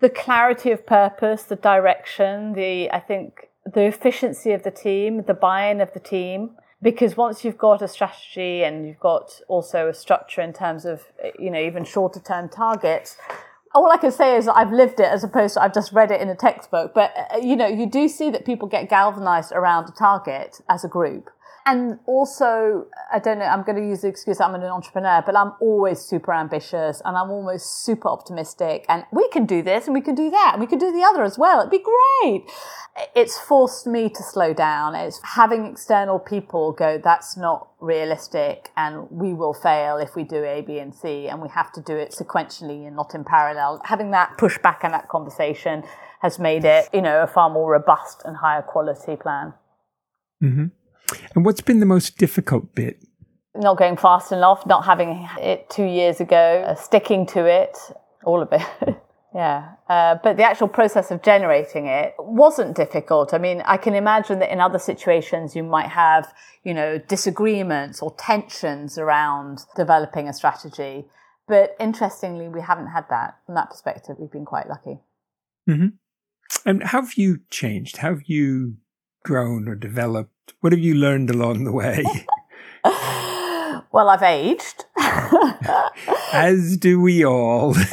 The 0.00 0.10
clarity 0.10 0.70
of 0.70 0.86
purpose, 0.86 1.42
the 1.42 1.56
direction, 1.56 2.54
the, 2.54 2.90
I 2.90 3.00
think, 3.00 3.47
the 3.74 3.82
efficiency 3.82 4.52
of 4.52 4.62
the 4.62 4.70
team, 4.70 5.24
the 5.26 5.34
buy-in 5.34 5.80
of 5.80 5.92
the 5.92 6.00
team. 6.00 6.50
Because 6.80 7.16
once 7.16 7.44
you've 7.44 7.58
got 7.58 7.82
a 7.82 7.88
strategy 7.88 8.62
and 8.62 8.86
you've 8.86 9.00
got 9.00 9.40
also 9.48 9.88
a 9.88 9.94
structure 9.94 10.40
in 10.40 10.52
terms 10.52 10.84
of, 10.84 11.02
you 11.36 11.50
know, 11.50 11.60
even 11.60 11.84
shorter 11.84 12.20
term 12.20 12.48
targets, 12.48 13.16
all 13.74 13.90
I 13.90 13.96
can 13.96 14.12
say 14.12 14.36
is 14.36 14.46
I've 14.46 14.72
lived 14.72 15.00
it 15.00 15.06
as 15.06 15.24
opposed 15.24 15.54
to 15.54 15.62
I've 15.62 15.74
just 15.74 15.92
read 15.92 16.10
it 16.12 16.20
in 16.20 16.28
a 16.28 16.36
textbook. 16.36 16.94
But, 16.94 17.12
uh, 17.16 17.38
you 17.38 17.56
know, 17.56 17.66
you 17.66 17.90
do 17.90 18.08
see 18.08 18.30
that 18.30 18.44
people 18.46 18.68
get 18.68 18.88
galvanized 18.88 19.52
around 19.52 19.88
a 19.88 19.92
target 19.92 20.60
as 20.68 20.84
a 20.84 20.88
group. 20.88 21.30
And 21.68 21.98
also, 22.06 22.86
I 23.12 23.18
don't 23.18 23.40
know, 23.40 23.44
I'm 23.44 23.62
going 23.62 23.76
to 23.76 23.86
use 23.86 24.00
the 24.00 24.08
excuse 24.08 24.40
I'm 24.40 24.54
an 24.54 24.62
entrepreneur, 24.62 25.22
but 25.26 25.36
I'm 25.36 25.52
always 25.60 26.00
super 26.00 26.32
ambitious 26.32 27.02
and 27.04 27.14
I'm 27.14 27.30
almost 27.30 27.84
super 27.84 28.08
optimistic. 28.08 28.86
And 28.88 29.04
we 29.12 29.28
can 29.28 29.44
do 29.44 29.60
this 29.60 29.84
and 29.84 29.92
we 29.92 30.00
can 30.00 30.14
do 30.14 30.30
that 30.30 30.52
and 30.54 30.62
we 30.62 30.66
can 30.66 30.78
do 30.78 30.90
the 30.90 31.02
other 31.02 31.24
as 31.24 31.36
well. 31.36 31.60
It'd 31.60 31.70
be 31.70 31.84
great. 31.84 32.44
It's 33.14 33.38
forced 33.38 33.86
me 33.86 34.08
to 34.08 34.22
slow 34.22 34.54
down. 34.54 34.94
It's 34.94 35.20
having 35.22 35.66
external 35.66 36.18
people 36.18 36.72
go, 36.72 36.98
that's 37.04 37.36
not 37.36 37.68
realistic 37.80 38.70
and 38.74 39.06
we 39.10 39.34
will 39.34 39.52
fail 39.52 39.98
if 39.98 40.16
we 40.16 40.24
do 40.24 40.42
A, 40.44 40.62
B, 40.62 40.78
and 40.78 40.94
C. 40.94 41.28
And 41.28 41.42
we 41.42 41.50
have 41.50 41.70
to 41.72 41.82
do 41.82 41.94
it 41.94 42.12
sequentially 42.12 42.86
and 42.86 42.96
not 42.96 43.14
in 43.14 43.24
parallel. 43.24 43.82
Having 43.84 44.12
that 44.12 44.38
pushback 44.38 44.78
and 44.84 44.94
that 44.94 45.10
conversation 45.10 45.84
has 46.22 46.38
made 46.38 46.64
it, 46.64 46.88
you 46.94 47.02
know, 47.02 47.22
a 47.22 47.26
far 47.26 47.50
more 47.50 47.70
robust 47.72 48.22
and 48.24 48.38
higher 48.38 48.62
quality 48.62 49.16
plan. 49.16 49.52
Mm-hmm. 50.42 50.66
And 51.34 51.44
what's 51.44 51.60
been 51.60 51.80
the 51.80 51.86
most 51.86 52.18
difficult 52.18 52.74
bit? 52.74 53.02
Not 53.54 53.76
going 53.76 53.96
fast 53.96 54.32
enough, 54.32 54.66
not 54.66 54.84
having 54.84 55.28
it 55.38 55.68
two 55.70 55.84
years 55.84 56.20
ago, 56.20 56.64
uh, 56.66 56.74
sticking 56.74 57.26
to 57.26 57.46
it, 57.46 57.76
all 58.24 58.42
of 58.42 58.52
it. 58.52 58.62
yeah. 59.34 59.72
Uh, 59.88 60.16
but 60.22 60.36
the 60.36 60.44
actual 60.44 60.68
process 60.68 61.10
of 61.10 61.22
generating 61.22 61.86
it 61.86 62.14
wasn't 62.18 62.76
difficult. 62.76 63.32
I 63.32 63.38
mean, 63.38 63.62
I 63.64 63.76
can 63.76 63.94
imagine 63.94 64.38
that 64.40 64.52
in 64.52 64.60
other 64.60 64.78
situations 64.78 65.56
you 65.56 65.62
might 65.62 65.88
have, 65.88 66.32
you 66.62 66.74
know, 66.74 66.98
disagreements 66.98 68.00
or 68.02 68.14
tensions 68.16 68.98
around 68.98 69.60
developing 69.76 70.28
a 70.28 70.32
strategy. 70.32 71.06
But 71.48 71.74
interestingly, 71.80 72.48
we 72.48 72.60
haven't 72.60 72.88
had 72.88 73.06
that. 73.08 73.38
From 73.46 73.54
that 73.54 73.70
perspective, 73.70 74.16
we've 74.18 74.30
been 74.30 74.44
quite 74.44 74.68
lucky. 74.68 74.98
Mm-hmm. 75.68 75.88
And 76.66 76.82
how 76.82 77.02
have 77.02 77.14
you 77.14 77.40
changed? 77.50 77.98
How 77.98 78.10
have 78.10 78.24
you 78.26 78.76
grown 79.28 79.68
or 79.68 79.74
developed? 79.74 80.54
What 80.60 80.72
have 80.72 80.80
you 80.80 80.94
learned 80.94 81.28
along 81.28 81.64
the 81.64 81.72
way? 81.72 82.02
well, 83.92 84.08
I've 84.08 84.22
aged. 84.22 84.86
As 86.32 86.78
do 86.78 86.98
we 86.98 87.26
all. 87.26 87.74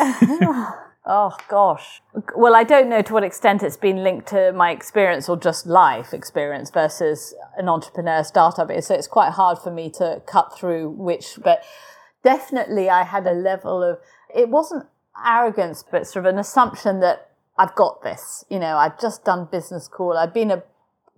oh, 1.05 1.35
gosh. 1.49 2.01
Well, 2.37 2.55
I 2.55 2.63
don't 2.63 2.87
know 2.87 3.01
to 3.01 3.13
what 3.13 3.25
extent 3.25 3.63
it's 3.63 3.75
been 3.75 4.01
linked 4.01 4.27
to 4.29 4.53
my 4.53 4.71
experience 4.71 5.27
or 5.27 5.35
just 5.35 5.67
life 5.67 6.13
experience 6.13 6.69
versus 6.69 7.35
an 7.57 7.67
entrepreneur 7.67 8.23
startup. 8.23 8.71
So 8.81 8.95
it's 8.95 9.07
quite 9.07 9.33
hard 9.33 9.59
for 9.59 9.71
me 9.71 9.89
to 9.95 10.21
cut 10.25 10.57
through 10.57 10.91
which, 10.91 11.37
but 11.43 11.65
definitely 12.23 12.89
I 12.89 13.03
had 13.03 13.27
a 13.27 13.33
level 13.33 13.83
of, 13.83 13.97
it 14.33 14.47
wasn't 14.47 14.85
arrogance, 15.25 15.83
but 15.83 16.07
sort 16.07 16.25
of 16.25 16.33
an 16.33 16.39
assumption 16.39 17.01
that 17.01 17.31
I've 17.57 17.75
got 17.75 18.03
this. 18.03 18.45
You 18.49 18.59
know, 18.59 18.77
I've 18.77 18.97
just 19.01 19.25
done 19.25 19.49
business 19.51 19.83
school. 19.83 20.13
I've 20.13 20.33
been 20.33 20.51
a 20.51 20.63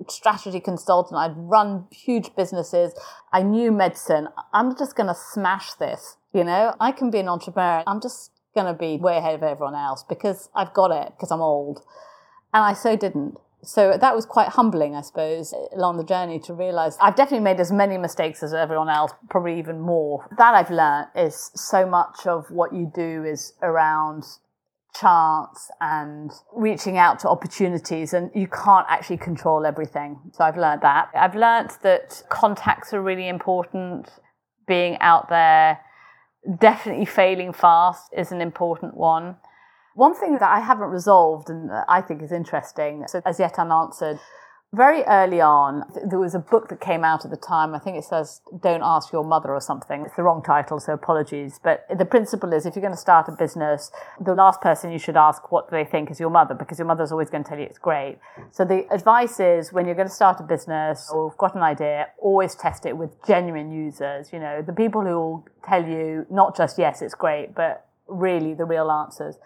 strategy 0.08 0.60
consultant. 0.60 1.18
I'd 1.18 1.36
run 1.36 1.88
huge 1.92 2.36
businesses. 2.36 2.94
I 3.34 3.44
knew 3.44 3.72
medicine. 3.72 4.30
I'm 4.54 4.78
just 4.78 4.96
going 4.96 5.08
to 5.08 5.16
smash 5.16 5.74
this. 5.74 6.18
You 6.34 6.44
know, 6.44 6.76
I 6.80 6.92
can 6.92 7.10
be 7.10 7.20
an 7.20 7.28
entrepreneur. 7.28 7.84
I'm 7.88 8.02
just 8.02 8.32
going 8.54 8.68
to 8.68 8.78
be 8.78 8.98
way 8.98 9.18
ahead 9.18 9.36
of 9.36 9.44
everyone 9.44 9.76
else 9.76 10.04
because 10.08 10.50
I've 10.56 10.74
got 10.74 10.92
it 10.92 11.14
because 11.16 11.32
I'm 11.32 11.42
old. 11.42 11.82
And 12.54 12.64
I 12.64 12.74
so 12.74 12.96
didn't. 12.96 13.38
So 13.64 13.98
that 14.00 14.16
was 14.16 14.26
quite 14.26 14.50
humbling, 14.50 14.96
I 14.96 15.02
suppose, 15.02 15.54
along 15.74 15.98
the 15.98 16.04
journey 16.04 16.40
to 16.42 16.54
realize 16.54 16.96
I've 17.02 17.16
definitely 17.16 17.44
made 17.44 17.60
as 17.60 17.72
many 17.72 17.98
mistakes 17.98 18.44
as 18.44 18.54
everyone 18.54 18.88
else, 18.88 19.12
probably 19.30 19.58
even 19.58 19.80
more. 19.80 20.28
That 20.38 20.54
I've 20.54 20.70
learned 20.70 21.08
is 21.16 21.52
so 21.56 21.86
much 21.86 22.28
of 22.28 22.46
what 22.50 22.74
you 22.74 22.92
do 22.94 23.26
is 23.26 23.54
around 23.62 24.24
chance 25.00 25.70
and 25.80 26.32
reaching 26.54 26.98
out 26.98 27.20
to 27.20 27.30
opportunities 27.30 28.14
and 28.14 28.32
you 28.34 28.48
can't 28.48 28.86
actually 28.90 29.18
control 29.18 29.66
everything. 29.66 30.20
So 30.34 30.44
I've 30.44 30.58
learned 30.58 30.82
that. 30.82 31.10
I've 31.14 31.36
learned 31.36 31.72
that 31.84 32.24
contacts 32.30 32.94
are 32.94 33.02
really 33.02 33.28
important, 33.28 34.10
being 34.68 34.98
out 35.00 35.30
there, 35.30 35.80
definitely 36.60 37.06
failing 37.06 37.54
fast 37.54 38.12
is 38.16 38.32
an 38.32 38.42
important 38.42 38.96
one. 38.96 39.38
One 39.96 40.14
thing 40.14 40.34
that 40.34 40.50
I 40.50 40.60
haven't 40.60 40.90
resolved 40.90 41.50
and 41.50 41.72
I 41.88 42.02
think 42.02 42.22
is 42.22 42.32
interesting, 42.32 43.06
so 43.08 43.22
as 43.26 43.40
yet 43.40 43.58
unanswered, 43.58 44.20
very 44.74 45.04
early 45.04 45.40
on, 45.40 45.84
there 46.10 46.20
was 46.20 46.36
a 46.36 46.40
book 46.40 46.68
that 46.70 46.82
came 46.82 47.06
out 47.06 47.24
at 47.24 47.32
the 47.32 47.38
time. 47.38 47.74
I 47.74 47.80
think 47.80 47.98
it 47.98 48.04
says, 48.04 48.42
Don't 48.62 48.82
Ask 48.84 49.14
Your 49.14 49.24
Mother 49.24 49.50
or 49.50 49.62
something. 49.62 50.04
It's 50.06 50.16
the 50.16 50.24
wrong 50.24 50.44
title, 50.44 50.80
so 50.80 50.92
apologies. 50.92 51.58
But 51.64 51.86
the 51.98 52.04
principle 52.04 52.52
is 52.52 52.66
if 52.66 52.76
you're 52.76 52.82
going 52.82 52.94
to 52.94 53.00
start 53.00 53.30
a 53.30 53.32
business, 53.32 53.92
the 54.20 54.36
last 54.36 54.60
person 54.60 54.92
you 54.92 55.00
should 55.00 55.16
ask 55.16 55.52
what 55.54 55.72
they 55.72 55.86
think 55.86 56.12
is 56.12 56.20
your 56.20 56.30
mother, 56.30 56.54
because 56.54 56.80
your 56.80 56.88
mother's 56.88 57.14
always 57.14 57.30
going 57.30 57.46
to 57.46 57.50
tell 57.50 57.58
you 57.58 57.64
it's 57.64 57.80
great. 57.80 58.18
So 58.52 58.66
the 58.66 58.86
advice 58.92 59.40
is 59.40 59.72
when 59.72 59.86
you're 59.86 59.96
going 59.96 60.10
to 60.10 60.14
start 60.14 60.42
a 60.42 60.44
business 60.44 61.10
or 61.14 61.30
have 61.30 61.38
got 61.38 61.56
an 61.56 61.62
idea, 61.62 62.08
always 62.18 62.54
test 62.54 62.86
it 62.86 62.98
with 62.98 63.26
genuine 63.26 63.72
users. 63.72 64.34
You 64.34 64.40
know, 64.40 64.62
the 64.62 64.74
people 64.74 65.02
who 65.02 65.18
will 65.18 65.48
tell 65.66 65.88
you 65.88 66.26
not 66.30 66.58
just, 66.58 66.78
yes, 66.78 67.02
it's 67.02 67.16
great, 67.16 67.56
but 67.56 67.88
really 68.08 68.54
the 68.54 68.66
real 68.66 68.92
answers. 68.92 69.38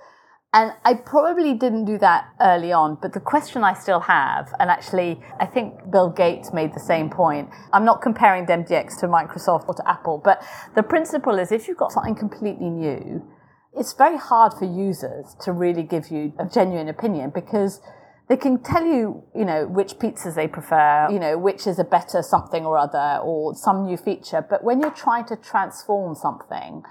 And 0.54 0.74
I 0.84 0.96
probably 0.96 1.54
didn't 1.54 1.86
do 1.86 1.98
that 2.00 2.26
early 2.42 2.74
on, 2.74 2.98
but 3.02 3.14
the 3.14 3.22
question 3.22 3.64
I 3.64 3.74
still 3.74 4.02
have, 4.02 4.54
and 4.60 4.70
actually, 4.70 5.22
I 5.40 5.46
think 5.46 5.90
Bill 5.90 6.10
Gates 6.10 6.52
made 6.52 6.74
the 6.74 6.80
same 6.82 7.10
point. 7.10 7.50
I'm 7.72 7.86
not 7.86 8.02
comparing 8.02 8.46
DemDX 8.46 9.00
to 9.00 9.08
Microsoft 9.08 9.70
or 9.70 9.76
to 9.76 9.90
Apple, 9.90 10.22
but 10.22 10.44
the 10.76 10.84
principle 10.84 11.40
is 11.40 11.54
if 11.54 11.70
you've 11.70 11.78
got 11.78 11.94
something 11.94 12.16
completely 12.16 12.70
new, 12.70 13.26
it's 13.74 13.94
very 13.94 14.18
hard 14.18 14.54
for 14.54 14.66
users 14.66 15.38
to 15.46 15.54
really 15.54 15.84
give 15.84 16.12
you 16.12 16.34
a 16.38 16.46
genuine 16.46 16.90
opinion 16.90 17.32
because 17.34 17.80
they 18.28 18.36
can 18.36 18.62
tell 18.62 18.86
you, 18.86 19.24
you 19.34 19.46
know, 19.46 19.66
which 19.66 19.94
pizzas 19.94 20.36
they 20.36 20.50
prefer, 20.50 21.08
you 21.10 21.20
know, 21.20 21.38
which 21.38 21.66
is 21.66 21.80
a 21.80 21.86
better 21.86 22.22
something 22.22 22.66
or 22.66 22.78
other, 22.78 23.22
or 23.24 23.56
some 23.56 23.86
new 23.86 23.96
feature. 23.96 24.46
But 24.48 24.66
when 24.66 24.82
you're 24.82 24.92
trying 24.92 25.26
to 25.28 25.38
transform 25.38 26.16
something, 26.16 26.84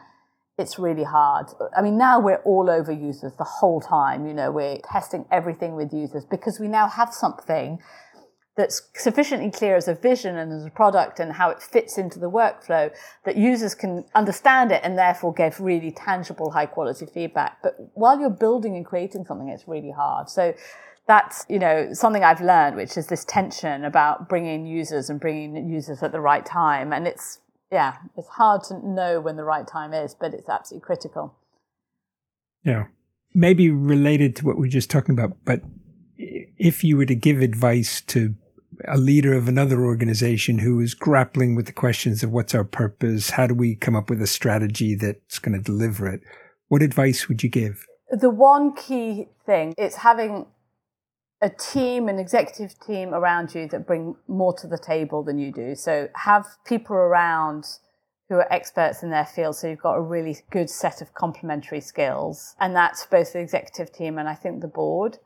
it's 0.60 0.78
really 0.78 1.04
hard. 1.04 1.46
I 1.76 1.82
mean, 1.82 1.98
now 1.98 2.20
we're 2.20 2.42
all 2.44 2.70
over 2.70 2.92
users 2.92 3.32
the 3.36 3.44
whole 3.44 3.80
time. 3.80 4.26
You 4.26 4.34
know, 4.34 4.50
we're 4.50 4.78
testing 4.84 5.24
everything 5.30 5.74
with 5.74 5.92
users 5.92 6.24
because 6.24 6.60
we 6.60 6.68
now 6.68 6.88
have 6.88 7.12
something 7.12 7.80
that's 8.56 8.82
sufficiently 8.94 9.50
clear 9.50 9.76
as 9.76 9.88
a 9.88 9.94
vision 9.94 10.36
and 10.36 10.52
as 10.52 10.66
a 10.66 10.70
product 10.70 11.18
and 11.18 11.32
how 11.32 11.50
it 11.50 11.62
fits 11.62 11.96
into 11.96 12.18
the 12.18 12.30
workflow 12.30 12.92
that 13.24 13.36
users 13.36 13.74
can 13.74 14.04
understand 14.14 14.70
it 14.70 14.80
and 14.84 14.98
therefore 14.98 15.32
give 15.32 15.58
really 15.60 15.90
tangible, 15.90 16.50
high 16.50 16.66
quality 16.66 17.06
feedback. 17.06 17.58
But 17.62 17.76
while 17.94 18.20
you're 18.20 18.28
building 18.28 18.76
and 18.76 18.84
creating 18.84 19.24
something, 19.24 19.48
it's 19.48 19.66
really 19.66 19.92
hard. 19.92 20.28
So 20.28 20.52
that's, 21.06 21.46
you 21.48 21.58
know, 21.58 21.92
something 21.92 22.22
I've 22.22 22.42
learned, 22.42 22.76
which 22.76 22.96
is 22.96 23.06
this 23.06 23.24
tension 23.24 23.84
about 23.84 24.28
bringing 24.28 24.66
users 24.66 25.08
and 25.08 25.18
bringing 25.18 25.68
users 25.70 26.02
at 26.02 26.12
the 26.12 26.20
right 26.20 26.44
time. 26.44 26.92
And 26.92 27.06
it's, 27.06 27.38
yeah, 27.70 27.96
it's 28.16 28.28
hard 28.28 28.64
to 28.64 28.86
know 28.86 29.20
when 29.20 29.36
the 29.36 29.44
right 29.44 29.66
time 29.66 29.92
is, 29.92 30.14
but 30.14 30.34
it's 30.34 30.48
absolutely 30.48 30.84
critical. 30.84 31.34
Yeah. 32.64 32.86
Maybe 33.32 33.70
related 33.70 34.34
to 34.36 34.46
what 34.46 34.58
we 34.58 34.66
are 34.66 34.70
just 34.70 34.90
talking 34.90 35.14
about, 35.14 35.36
but 35.44 35.62
if 36.18 36.82
you 36.82 36.96
were 36.96 37.06
to 37.06 37.14
give 37.14 37.40
advice 37.40 38.00
to 38.02 38.34
a 38.88 38.98
leader 38.98 39.34
of 39.34 39.46
another 39.46 39.84
organization 39.84 40.58
who 40.58 40.80
is 40.80 40.94
grappling 40.94 41.54
with 41.54 41.66
the 41.66 41.72
questions 41.72 42.22
of 42.22 42.30
what's 42.30 42.54
our 42.54 42.64
purpose, 42.64 43.30
how 43.30 43.46
do 43.46 43.54
we 43.54 43.74
come 43.74 43.94
up 43.94 44.10
with 44.10 44.20
a 44.20 44.26
strategy 44.26 44.94
that's 44.94 45.38
going 45.38 45.56
to 45.56 45.62
deliver 45.62 46.08
it, 46.08 46.20
what 46.68 46.82
advice 46.82 47.28
would 47.28 47.42
you 47.42 47.48
give? 47.48 47.86
The 48.10 48.30
one 48.30 48.74
key 48.74 49.28
thing 49.46 49.74
is 49.78 49.96
having 49.96 50.46
a 51.42 51.48
team, 51.48 52.08
an 52.08 52.18
executive 52.18 52.78
team 52.80 53.14
around 53.14 53.54
you 53.54 53.66
that 53.68 53.86
bring 53.86 54.16
more 54.28 54.52
to 54.58 54.66
the 54.66 54.78
table 54.78 55.22
than 55.22 55.38
you 55.38 55.52
do. 55.52 55.74
So 55.74 56.08
have 56.14 56.46
people 56.66 56.96
around 56.96 57.64
who 58.28 58.36
are 58.36 58.52
experts 58.52 59.02
in 59.02 59.10
their 59.10 59.24
field. 59.24 59.56
So 59.56 59.68
you've 59.68 59.80
got 59.80 59.96
a 59.96 60.00
really 60.00 60.36
good 60.50 60.70
set 60.70 61.02
of 61.02 61.14
complementary 61.14 61.80
skills. 61.80 62.54
And 62.60 62.76
that's 62.76 63.04
both 63.06 63.32
the 63.32 63.40
executive 63.40 63.92
team 63.92 64.18
and 64.18 64.28
I 64.28 64.34
think 64.34 64.60
the 64.60 64.68
board 64.68 65.18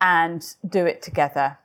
and 0.00 0.42
do 0.66 0.86
it 0.86 1.02
together. 1.02 1.58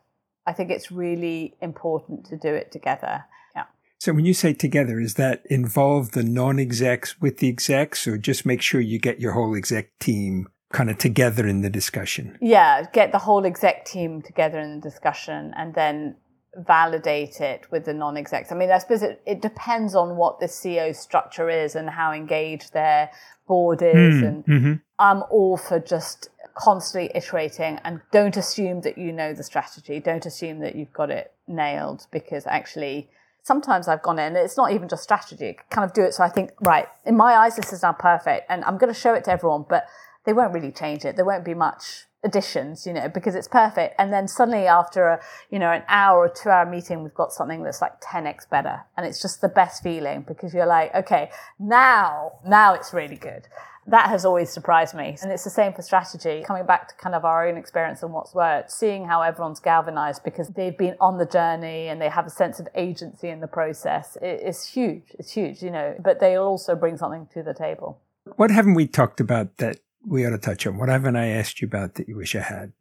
I 0.46 0.54
think 0.54 0.72
it's 0.72 0.92
really 0.92 1.56
important 1.62 2.26
to 2.26 2.38
do 2.38 2.54
it 2.54 2.72
together. 2.72 3.26
Yeah. 3.56 3.66
So 4.00 4.12
when 4.12 4.26
you 4.26 4.34
say 4.34 4.54
together, 4.54 5.00
is 5.00 5.14
that 5.14 5.44
involve 5.46 6.12
the 6.12 6.24
non-execs 6.24 7.22
with 7.22 7.38
the 7.38 7.48
execs 7.48 8.08
or 8.08 8.18
just 8.18 8.46
make 8.46 8.62
sure 8.62 8.82
you 8.82 9.00
get 9.00 9.22
your 9.22 9.32
whole 9.32 9.56
exec 9.56 9.98
team 10.00 10.50
kind 10.72 10.90
of 10.90 10.98
together 10.98 11.48
in 11.48 11.62
the 11.62 11.70
discussion. 11.70 12.38
Yeah, 12.42 12.86
get 12.92 13.12
the 13.12 13.18
whole 13.20 13.46
exec 13.46 13.86
team 13.86 14.22
together 14.22 14.60
in 14.60 14.76
the 14.76 14.82
discussion 14.82 15.54
and 15.56 15.74
then 15.74 16.16
validate 16.56 17.40
it 17.40 17.72
with 17.72 17.86
the 17.86 17.94
non-execs. 17.94 18.52
I 18.52 18.56
mean, 18.56 18.72
I 18.72 18.78
suppose 18.78 19.02
it, 19.04 19.22
it 19.26 19.42
depends 19.42 19.96
on 19.96 20.18
what 20.18 20.40
the 20.40 20.48
CEO 20.48 20.96
structure 20.96 21.50
is 21.50 21.76
and 21.76 21.90
how 21.90 22.12
engaged 22.12 22.74
their 22.74 23.10
board 23.48 23.82
is. 23.82 24.22
Mm, 24.22 24.28
and 24.28 24.46
mm-hmm. 24.46 24.74
I'm 25.00 25.24
all 25.30 25.58
for 25.58 25.80
just 25.80 26.30
constantly 26.56 27.10
iterating 27.16 27.80
and 27.84 28.02
don't 28.12 28.36
assume 28.36 28.82
that 28.82 28.98
you 28.98 29.12
know 29.12 29.34
the 29.34 29.44
strategy. 29.44 30.00
Don't 30.00 30.26
assume 30.26 30.60
that 30.60 30.76
you've 30.76 30.94
got 30.94 31.10
it 31.10 31.34
nailed 31.48 32.08
because 32.12 32.46
actually 32.46 33.10
sometimes 33.44 33.88
I've 33.88 34.04
gone 34.04 34.20
in, 34.20 34.36
it's 34.36 34.58
not 34.58 34.72
even 34.72 34.88
just 34.88 35.04
strategy, 35.04 35.58
kind 35.70 35.90
of 35.90 35.94
do 35.94 36.04
it 36.04 36.14
so 36.14 36.24
I 36.24 36.30
think, 36.30 36.52
right, 36.62 36.88
in 37.06 37.18
my 37.18 37.34
eyes, 37.34 37.56
this 37.56 37.74
is 37.74 37.82
now 37.82 37.94
perfect 37.94 38.46
and 38.50 38.64
I'm 38.66 38.78
going 38.78 38.94
to 38.94 39.00
show 39.00 39.14
it 39.14 39.24
to 39.26 39.32
everyone, 39.32 39.66
but 39.68 39.86
they 40.26 40.34
won't 40.34 40.54
really 40.54 40.72
change 40.72 41.06
it. 41.06 41.16
There 41.16 41.26
won't 41.26 41.46
be 41.46 41.54
much 41.54 42.06
additions, 42.24 42.86
you 42.86 42.94
know, 42.94 43.10
because 43.10 43.36
it's 43.36 43.48
perfect. 43.48 43.96
And 43.98 44.14
then 44.14 44.28
suddenly 44.28 44.68
after 44.68 45.08
a, 45.08 45.22
you 45.50 45.60
know, 45.60 45.72
an 45.72 45.84
hour 45.88 46.20
or 46.20 46.30
two 46.30 46.50
hour 46.50 46.66
meeting, 46.66 47.04
we've 47.04 47.14
got 47.14 47.32
something 47.32 47.64
that's 47.64 47.82
like 47.82 48.00
10x 48.02 48.50
better. 48.50 48.82
And 48.98 49.06
it's 49.06 49.22
just 49.22 49.42
the 49.42 49.50
best 49.50 49.82
feeling 49.82 50.24
because 50.28 50.54
you're 50.54 50.68
like, 50.68 50.94
okay, 50.94 51.32
now, 51.60 52.34
now 52.46 52.74
it's 52.74 52.94
really 52.94 53.16
good. 53.16 53.48
That 53.88 54.10
has 54.10 54.26
always 54.26 54.52
surprised 54.52 54.94
me. 54.94 55.18
And 55.24 55.32
it's 55.32 55.44
the 55.44 55.50
same 55.50 55.74
for 55.74 55.82
strategy. 55.82 56.44
Coming 56.46 56.68
back 56.68 56.90
to 56.90 56.96
kind 56.96 57.16
of 57.16 57.26
our 57.26 57.48
own 57.48 57.58
experience 57.58 58.04
and 58.04 58.14
what's 58.14 58.36
worked, 58.36 58.72
seeing 58.72 59.06
how 59.06 59.24
everyone's 59.24 59.60
galvanized 59.60 60.24
because 60.24 60.50
they've 60.50 60.78
been 60.78 60.96
on 61.02 61.18
the 61.18 61.26
journey 61.26 61.88
and 61.88 62.00
they 62.00 62.10
have 62.10 62.28
a 62.28 62.30
sense 62.30 62.60
of 62.60 62.68
agency 62.76 63.30
in 63.30 63.40
the 63.40 63.48
process. 63.48 64.20
It's 64.22 64.68
huge. 64.68 65.16
It's 65.18 65.32
huge, 65.32 65.64
you 65.64 65.72
know, 65.72 65.96
but 66.00 66.20
they 66.20 66.36
also 66.36 66.76
bring 66.76 66.98
something 66.98 67.28
to 67.34 67.42
the 67.42 67.56
table. 67.56 68.00
What 68.36 68.52
haven't 68.52 68.76
we 68.76 68.86
talked 68.86 69.20
about 69.20 69.58
that 69.58 69.80
we 70.06 70.26
ought 70.26 70.32
to 70.32 70.38
touch 70.38 70.66
on. 70.66 70.78
What 70.78 70.90
haven't 70.90 71.16
I 71.16 71.28
asked 71.28 71.62
you 71.62 71.68
about 71.68 71.96
that 71.96 72.08
you 72.08 72.16
wish 72.16 72.36
I 72.36 72.42
had? 72.42 72.74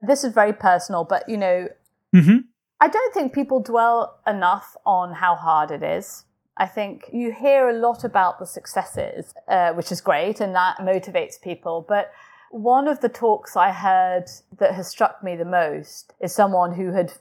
This 0.00 0.24
is 0.24 0.32
very 0.32 0.52
personal, 0.52 1.04
but 1.04 1.28
you 1.28 1.36
know, 1.36 1.68
mm-hmm. 2.14 2.38
I 2.80 2.88
don't 2.88 3.14
think 3.14 3.32
people 3.32 3.60
dwell 3.60 4.20
enough 4.26 4.76
on 4.86 5.14
how 5.14 5.34
hard 5.34 5.70
it 5.70 5.82
is. 5.82 6.24
I 6.56 6.66
think 6.66 7.04
you 7.12 7.32
hear 7.32 7.68
a 7.68 7.78
lot 7.78 8.04
about 8.04 8.38
the 8.38 8.46
successes, 8.46 9.32
uh, 9.46 9.72
which 9.72 9.92
is 9.92 10.00
great, 10.00 10.40
and 10.40 10.54
that 10.54 10.78
motivates 10.78 11.40
people. 11.40 11.84
But 11.88 12.12
one 12.50 12.88
of 12.88 13.00
the 13.00 13.08
talks 13.08 13.56
I 13.56 13.70
heard 13.70 14.24
that 14.58 14.74
has 14.74 14.88
struck 14.88 15.22
me 15.22 15.36
the 15.36 15.44
most 15.44 16.14
is 16.20 16.32
someone 16.32 16.74
who 16.74 16.92
had 16.92 17.12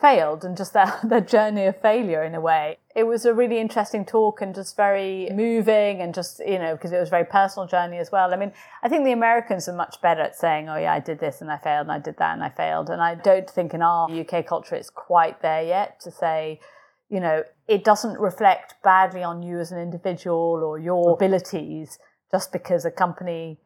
failed 0.00 0.44
and 0.44 0.56
just 0.56 0.72
their, 0.74 0.98
their 1.04 1.20
journey 1.20 1.64
of 1.66 1.80
failure 1.80 2.22
in 2.22 2.34
a 2.34 2.40
way. 2.40 2.78
It 2.94 3.04
was 3.04 3.24
a 3.24 3.34
really 3.34 3.58
interesting 3.58 4.04
talk 4.04 4.40
and 4.40 4.54
just 4.54 4.76
very 4.76 5.28
moving 5.32 6.00
and 6.00 6.14
just, 6.14 6.40
you 6.46 6.58
know, 6.58 6.74
because 6.74 6.92
it 6.92 6.98
was 6.98 7.08
a 7.08 7.10
very 7.10 7.24
personal 7.24 7.68
journey 7.68 7.98
as 7.98 8.10
well. 8.10 8.32
I 8.32 8.36
mean, 8.36 8.52
I 8.82 8.88
think 8.88 9.04
the 9.04 9.12
Americans 9.12 9.68
are 9.68 9.76
much 9.76 10.00
better 10.00 10.22
at 10.22 10.36
saying, 10.36 10.68
oh 10.68 10.76
yeah, 10.76 10.92
I 10.92 11.00
did 11.00 11.18
this 11.18 11.40
and 11.40 11.50
I 11.50 11.58
failed 11.58 11.86
and 11.88 11.92
I 11.92 11.98
did 11.98 12.16
that 12.18 12.34
and 12.34 12.42
I 12.42 12.48
failed. 12.48 12.88
And 12.88 13.02
I 13.02 13.14
don't 13.14 13.48
think 13.48 13.74
in 13.74 13.82
our 13.82 14.10
UK 14.10 14.46
culture 14.46 14.74
it's 14.74 14.90
quite 14.90 15.42
there 15.42 15.62
yet 15.62 16.00
to 16.00 16.10
say, 16.10 16.60
you 17.08 17.20
know, 17.20 17.44
it 17.68 17.84
doesn't 17.84 18.18
reflect 18.18 18.74
badly 18.82 19.22
on 19.22 19.42
you 19.42 19.60
as 19.60 19.72
an 19.72 19.78
individual 19.78 20.62
or 20.64 20.78
your 20.78 21.12
abilities 21.12 21.98
just 22.30 22.52
because 22.52 22.84
a 22.84 22.90
company 22.90 23.58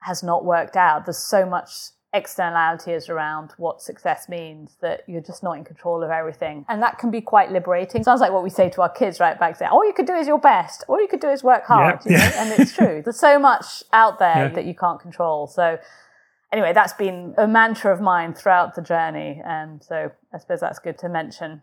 has 0.00 0.22
not 0.22 0.44
worked 0.44 0.76
out. 0.76 1.04
There's 1.04 1.18
so 1.18 1.44
much 1.44 1.70
externalities 2.16 3.08
around 3.08 3.52
what 3.58 3.82
success 3.82 4.28
means 4.28 4.76
that 4.80 5.02
you're 5.06 5.20
just 5.20 5.42
not 5.42 5.56
in 5.58 5.64
control 5.64 6.02
of 6.02 6.10
everything. 6.10 6.64
And 6.68 6.82
that 6.82 6.98
can 6.98 7.10
be 7.10 7.20
quite 7.20 7.52
liberating. 7.52 8.02
Sounds 8.02 8.20
like 8.20 8.32
what 8.32 8.42
we 8.42 8.50
say 8.50 8.70
to 8.70 8.82
our 8.82 8.88
kids 8.88 9.20
right 9.20 9.38
back 9.38 9.58
there. 9.58 9.70
All 9.70 9.86
you 9.86 9.92
could 9.92 10.06
do 10.06 10.14
is 10.14 10.26
your 10.26 10.38
best. 10.38 10.84
All 10.88 11.00
you 11.00 11.08
could 11.08 11.20
do 11.20 11.28
is 11.28 11.44
work 11.44 11.66
hard 11.66 12.00
yeah. 12.06 12.18
yeah. 12.18 12.42
and 12.42 12.60
it's 12.60 12.74
true. 12.74 13.02
There's 13.04 13.20
so 13.20 13.38
much 13.38 13.84
out 13.92 14.18
there 14.18 14.46
yeah. 14.46 14.48
that 14.48 14.64
you 14.64 14.74
can't 14.74 15.00
control. 15.00 15.46
So 15.46 15.78
anyway 16.52 16.72
that's 16.72 16.94
been 16.94 17.34
a 17.36 17.46
mantra 17.46 17.92
of 17.92 18.00
mine 18.00 18.34
throughout 18.34 18.74
the 18.74 18.82
journey. 18.82 19.42
And 19.44 19.82
so 19.82 20.10
i 20.32 20.38
suppose 20.38 20.60
that's 20.60 20.78
good 20.78 20.98
to 20.98 21.08
mention 21.08 21.62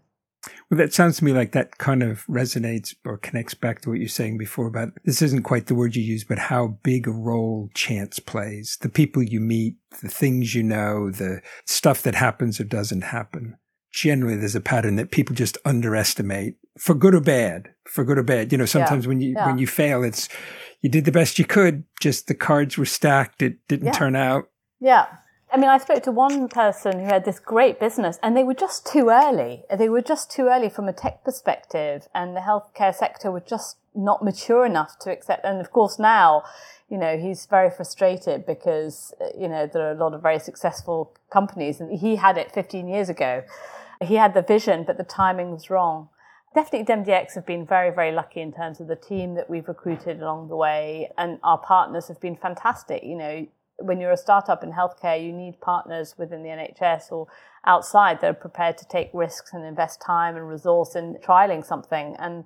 that 0.77 0.93
sounds 0.93 1.17
to 1.17 1.25
me 1.25 1.33
like 1.33 1.51
that 1.51 1.77
kind 1.77 2.03
of 2.03 2.25
resonates 2.27 2.95
or 3.05 3.17
connects 3.17 3.53
back 3.53 3.81
to 3.81 3.89
what 3.89 3.99
you're 3.99 4.07
saying 4.07 4.37
before 4.37 4.67
about 4.67 4.89
this 5.03 5.21
isn't 5.21 5.43
quite 5.43 5.67
the 5.67 5.75
word 5.75 5.95
you 5.95 6.03
use, 6.03 6.23
but 6.23 6.37
how 6.37 6.79
big 6.83 7.07
a 7.07 7.11
role 7.11 7.69
chance 7.73 8.19
plays. 8.19 8.77
The 8.81 8.89
people 8.89 9.23
you 9.23 9.39
meet, 9.39 9.75
the 10.01 10.09
things 10.09 10.55
you 10.55 10.63
know, 10.63 11.11
the 11.11 11.41
stuff 11.65 12.01
that 12.03 12.15
happens 12.15 12.59
or 12.59 12.63
doesn't 12.63 13.01
happen. 13.01 13.57
Generally, 13.91 14.37
there's 14.37 14.55
a 14.55 14.61
pattern 14.61 14.95
that 14.95 15.11
people 15.11 15.35
just 15.35 15.57
underestimate 15.65 16.55
for 16.79 16.95
good 16.95 17.13
or 17.13 17.21
bad, 17.21 17.69
for 17.85 18.03
good 18.03 18.17
or 18.17 18.23
bad. 18.23 18.51
You 18.51 18.57
know, 18.57 18.65
sometimes 18.65 19.05
yeah. 19.05 19.09
when 19.09 19.21
you, 19.21 19.33
yeah. 19.35 19.45
when 19.45 19.57
you 19.59 19.67
fail, 19.67 20.03
it's, 20.03 20.29
you 20.81 20.89
did 20.89 21.05
the 21.05 21.11
best 21.11 21.37
you 21.37 21.45
could. 21.45 21.83
Just 21.99 22.27
the 22.27 22.33
cards 22.33 22.77
were 22.77 22.85
stacked. 22.85 23.41
It 23.41 23.57
didn't 23.67 23.87
Yeah. 23.87 23.91
turn 23.91 24.15
out. 24.15 24.49
Yeah. 24.79 25.05
I 25.53 25.57
mean, 25.57 25.69
I 25.69 25.77
spoke 25.77 26.01
to 26.03 26.11
one 26.11 26.47
person 26.47 26.99
who 26.99 27.05
had 27.05 27.25
this 27.25 27.39
great 27.39 27.79
business 27.79 28.17
and 28.23 28.35
they 28.35 28.43
were 28.43 28.55
just 28.55 28.87
too 28.87 29.09
early. 29.09 29.65
They 29.69 29.87
were 29.87 30.01
just 30.01 30.31
too 30.31 30.47
early 30.47 30.67
from 30.67 30.87
a 30.87 30.93
tech 30.93 31.23
perspective 31.23 32.07
and 32.15 32.35
the 32.35 32.39
healthcare 32.39 32.93
sector 32.93 33.29
was 33.29 33.43
just 33.47 33.77
not 33.93 34.23
mature 34.23 34.65
enough 34.65 34.97
to 35.01 35.11
accept. 35.11 35.45
And 35.45 35.61
of 35.61 35.71
course 35.71 35.99
now, 35.99 36.41
you 36.89 36.97
know, 36.97 37.19
he's 37.19 37.45
very 37.45 37.69
frustrated 37.69 38.47
because, 38.47 39.13
uh, 39.21 39.27
you 39.39 39.47
know, 39.47 39.69
there 39.71 39.87
are 39.87 39.91
a 39.91 39.95
lot 39.95 40.15
of 40.15 40.23
very 40.23 40.39
successful 40.39 41.13
companies 41.31 41.79
and 41.79 41.99
he 41.99 42.15
had 42.15 42.35
it 42.35 42.51
15 42.51 42.87
years 42.87 43.07
ago. 43.07 43.43
He 44.01 44.15
had 44.15 44.33
the 44.33 44.41
vision, 44.41 44.83
but 44.83 44.97
the 44.97 45.03
timing 45.03 45.51
was 45.51 45.69
wrong. 45.69 46.09
Definitely, 46.55 46.85
DemDX 46.95 47.35
have 47.35 47.45
been 47.45 47.65
very, 47.65 47.93
very 47.93 48.11
lucky 48.11 48.41
in 48.41 48.53
terms 48.53 48.79
of 48.79 48.87
the 48.87 48.95
team 48.95 49.35
that 49.35 49.51
we've 49.51 49.67
recruited 49.67 50.21
along 50.21 50.49
the 50.49 50.55
way, 50.55 51.09
and 51.17 51.39
our 51.41 51.57
partners 51.57 52.09
have 52.09 52.21
been 52.21 52.35
fantastic. 52.35 53.03
You 53.03 53.15
know, 53.15 53.47
when 53.79 53.99
you're 53.99 54.11
a 54.11 54.17
startup 54.17 54.63
in 54.63 54.71
healthcare, 54.71 55.23
you 55.23 55.31
need 55.31 55.59
partners 55.61 56.15
within 56.17 56.43
the 56.43 56.49
NHS 56.49 57.11
or 57.11 57.27
outside 57.65 58.21
that 58.21 58.29
are 58.29 58.33
prepared 58.33 58.77
to 58.77 58.85
take 58.87 59.09
risks 59.13 59.51
and 59.53 59.65
invest 59.65 60.01
time 60.01 60.35
and 60.35 60.47
resource 60.47 60.95
in 60.95 61.15
trialing 61.25 61.65
something. 61.65 62.15
And, 62.19 62.43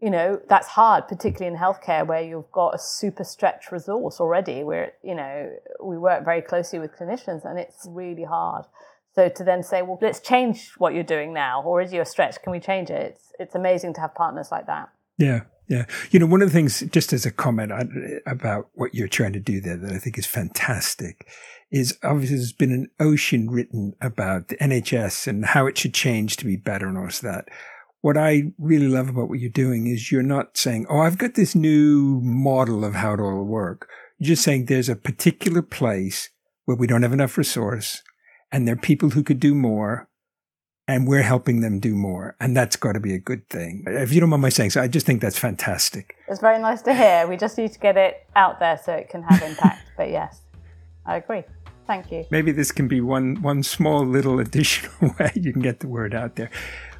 you 0.00 0.10
know, 0.10 0.40
that's 0.48 0.68
hard, 0.68 1.06
particularly 1.08 1.54
in 1.54 1.60
healthcare 1.60 2.06
where 2.06 2.22
you've 2.22 2.50
got 2.50 2.74
a 2.74 2.78
super 2.78 3.24
stretched 3.24 3.70
resource 3.70 4.20
already, 4.20 4.64
where, 4.64 4.92
you 5.02 5.14
know, 5.14 5.50
we 5.82 5.96
work 5.96 6.24
very 6.24 6.42
closely 6.42 6.78
with 6.78 6.96
clinicians 6.96 7.44
and 7.44 7.58
it's 7.58 7.86
really 7.88 8.24
hard. 8.24 8.64
So 9.14 9.28
to 9.28 9.44
then 9.44 9.62
say, 9.62 9.82
well, 9.82 9.98
let's 10.02 10.18
change 10.20 10.72
what 10.78 10.92
you're 10.92 11.04
doing 11.04 11.32
now. 11.32 11.62
Already 11.64 11.96
you're 11.96 12.04
stretched. 12.04 12.42
Can 12.42 12.50
we 12.50 12.58
change 12.58 12.90
it? 12.90 13.12
It's, 13.12 13.32
it's 13.38 13.54
amazing 13.54 13.94
to 13.94 14.00
have 14.00 14.14
partners 14.14 14.48
like 14.50 14.66
that. 14.66 14.88
Yeah. 15.18 15.42
Yeah. 15.68 15.86
You 16.10 16.18
know, 16.18 16.26
one 16.26 16.42
of 16.42 16.48
the 16.48 16.54
things, 16.54 16.80
just 16.90 17.12
as 17.12 17.24
a 17.24 17.30
comment 17.30 17.72
about 18.26 18.68
what 18.74 18.94
you're 18.94 19.08
trying 19.08 19.32
to 19.32 19.40
do 19.40 19.60
there 19.60 19.76
that 19.78 19.92
I 19.92 19.98
think 19.98 20.18
is 20.18 20.26
fantastic 20.26 21.26
is 21.70 21.98
obviously 22.02 22.36
there's 22.36 22.52
been 22.52 22.72
an 22.72 22.90
ocean 23.00 23.50
written 23.50 23.94
about 24.00 24.48
the 24.48 24.56
NHS 24.56 25.26
and 25.26 25.44
how 25.44 25.66
it 25.66 25.78
should 25.78 25.94
change 25.94 26.36
to 26.36 26.44
be 26.44 26.56
better 26.56 26.86
and 26.86 26.98
all 26.98 27.06
of 27.06 27.20
that. 27.22 27.48
What 28.02 28.18
I 28.18 28.52
really 28.58 28.88
love 28.88 29.08
about 29.08 29.30
what 29.30 29.40
you're 29.40 29.50
doing 29.50 29.86
is 29.86 30.12
you're 30.12 30.22
not 30.22 30.58
saying, 30.58 30.86
Oh, 30.90 30.98
I've 30.98 31.18
got 31.18 31.34
this 31.34 31.54
new 31.54 32.20
model 32.22 32.84
of 32.84 32.94
how 32.94 33.14
it 33.14 33.20
all 33.20 33.34
will 33.34 33.46
work. 33.46 33.88
You're 34.18 34.28
just 34.28 34.44
saying 34.44 34.66
there's 34.66 34.90
a 34.90 34.96
particular 34.96 35.62
place 35.62 36.28
where 36.66 36.76
we 36.76 36.86
don't 36.86 37.02
have 37.02 37.12
enough 37.14 37.38
resource 37.38 38.02
and 38.52 38.68
there 38.68 38.74
are 38.74 38.78
people 38.78 39.10
who 39.10 39.22
could 39.22 39.40
do 39.40 39.54
more 39.54 40.08
and 40.86 41.08
we're 41.08 41.22
helping 41.22 41.60
them 41.60 41.80
do 41.80 41.94
more. 41.94 42.36
And 42.40 42.56
that's 42.56 42.76
got 42.76 42.92
to 42.92 43.00
be 43.00 43.14
a 43.14 43.18
good 43.18 43.48
thing. 43.48 43.84
If 43.86 44.12
you 44.12 44.20
don't 44.20 44.30
mind 44.30 44.42
my 44.42 44.48
saying 44.48 44.70
so, 44.70 44.82
I 44.82 44.88
just 44.88 45.06
think 45.06 45.20
that's 45.20 45.38
fantastic. 45.38 46.16
It's 46.28 46.40
very 46.40 46.58
nice 46.58 46.82
to 46.82 46.94
hear. 46.94 47.26
We 47.26 47.36
just 47.36 47.56
need 47.56 47.72
to 47.72 47.78
get 47.78 47.96
it 47.96 48.26
out 48.36 48.60
there 48.60 48.78
so 48.82 48.92
it 48.92 49.08
can 49.08 49.22
have 49.22 49.42
impact. 49.42 49.82
but 49.96 50.10
yes, 50.10 50.42
I 51.06 51.16
agree. 51.16 51.44
Thank 51.86 52.10
you. 52.10 52.24
Maybe 52.30 52.50
this 52.50 52.72
can 52.72 52.88
be 52.88 53.02
one, 53.02 53.42
one 53.42 53.62
small 53.62 54.06
little 54.06 54.40
additional 54.40 55.14
way 55.18 55.32
you 55.34 55.52
can 55.52 55.60
get 55.60 55.80
the 55.80 55.88
word 55.88 56.14
out 56.14 56.36
there. 56.36 56.50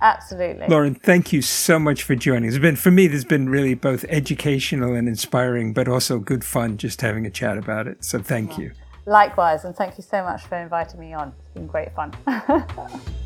Absolutely. 0.02 0.66
Lorin, 0.68 0.94
thank 0.94 1.32
you 1.32 1.40
so 1.40 1.78
much 1.78 2.02
for 2.02 2.14
joining. 2.14 2.48
It's 2.48 2.58
been, 2.58 2.76
for 2.76 2.90
me, 2.90 3.06
there's 3.06 3.24
been 3.24 3.48
really 3.48 3.74
both 3.74 4.04
educational 4.10 4.94
and 4.94 5.08
inspiring, 5.08 5.72
but 5.72 5.88
also 5.88 6.18
good 6.18 6.44
fun 6.44 6.76
just 6.76 7.00
having 7.00 7.24
a 7.24 7.30
chat 7.30 7.56
about 7.56 7.86
it. 7.86 8.04
So 8.04 8.18
thank 8.18 8.58
you. 8.58 8.72
Likewise, 9.06 9.64
and 9.64 9.74
thank 9.74 9.96
you 9.96 10.02
so 10.02 10.22
much 10.22 10.42
for 10.42 10.56
inviting 10.56 11.00
me 11.00 11.14
on. 11.14 11.32
It's 11.38 11.48
been 11.48 11.66
great 11.66 11.94
fun. 11.94 12.14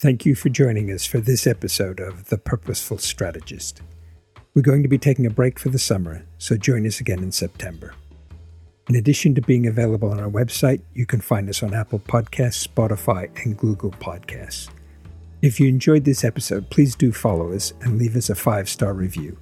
Thank 0.00 0.24
you 0.24 0.34
for 0.34 0.48
joining 0.48 0.90
us 0.90 1.04
for 1.04 1.18
this 1.20 1.46
episode 1.46 2.00
of 2.00 2.30
The 2.30 2.38
Purposeful 2.38 2.96
Strategist. 2.96 3.82
We're 4.54 4.62
going 4.62 4.82
to 4.82 4.88
be 4.88 4.96
taking 4.96 5.26
a 5.26 5.30
break 5.30 5.58
for 5.58 5.68
the 5.68 5.78
summer, 5.78 6.24
so 6.38 6.56
join 6.56 6.86
us 6.86 7.00
again 7.00 7.22
in 7.22 7.32
September. 7.32 7.92
In 8.88 8.96
addition 8.96 9.34
to 9.34 9.42
being 9.42 9.66
available 9.66 10.10
on 10.10 10.18
our 10.18 10.30
website, 10.30 10.80
you 10.94 11.04
can 11.04 11.20
find 11.20 11.50
us 11.50 11.62
on 11.62 11.74
Apple 11.74 11.98
Podcasts, 11.98 12.66
Spotify, 12.66 13.28
and 13.44 13.58
Google 13.58 13.90
Podcasts. 13.90 14.70
If 15.42 15.60
you 15.60 15.68
enjoyed 15.68 16.06
this 16.06 16.24
episode, 16.24 16.70
please 16.70 16.94
do 16.94 17.12
follow 17.12 17.52
us 17.52 17.74
and 17.82 17.98
leave 17.98 18.16
us 18.16 18.30
a 18.30 18.34
five 18.34 18.70
star 18.70 18.94
review. 18.94 19.36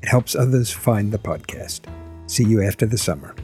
It 0.00 0.08
helps 0.08 0.34
others 0.34 0.70
find 0.70 1.12
the 1.12 1.18
podcast. 1.18 1.80
See 2.28 2.44
you 2.44 2.62
after 2.62 2.86
the 2.86 2.96
summer. 2.96 3.34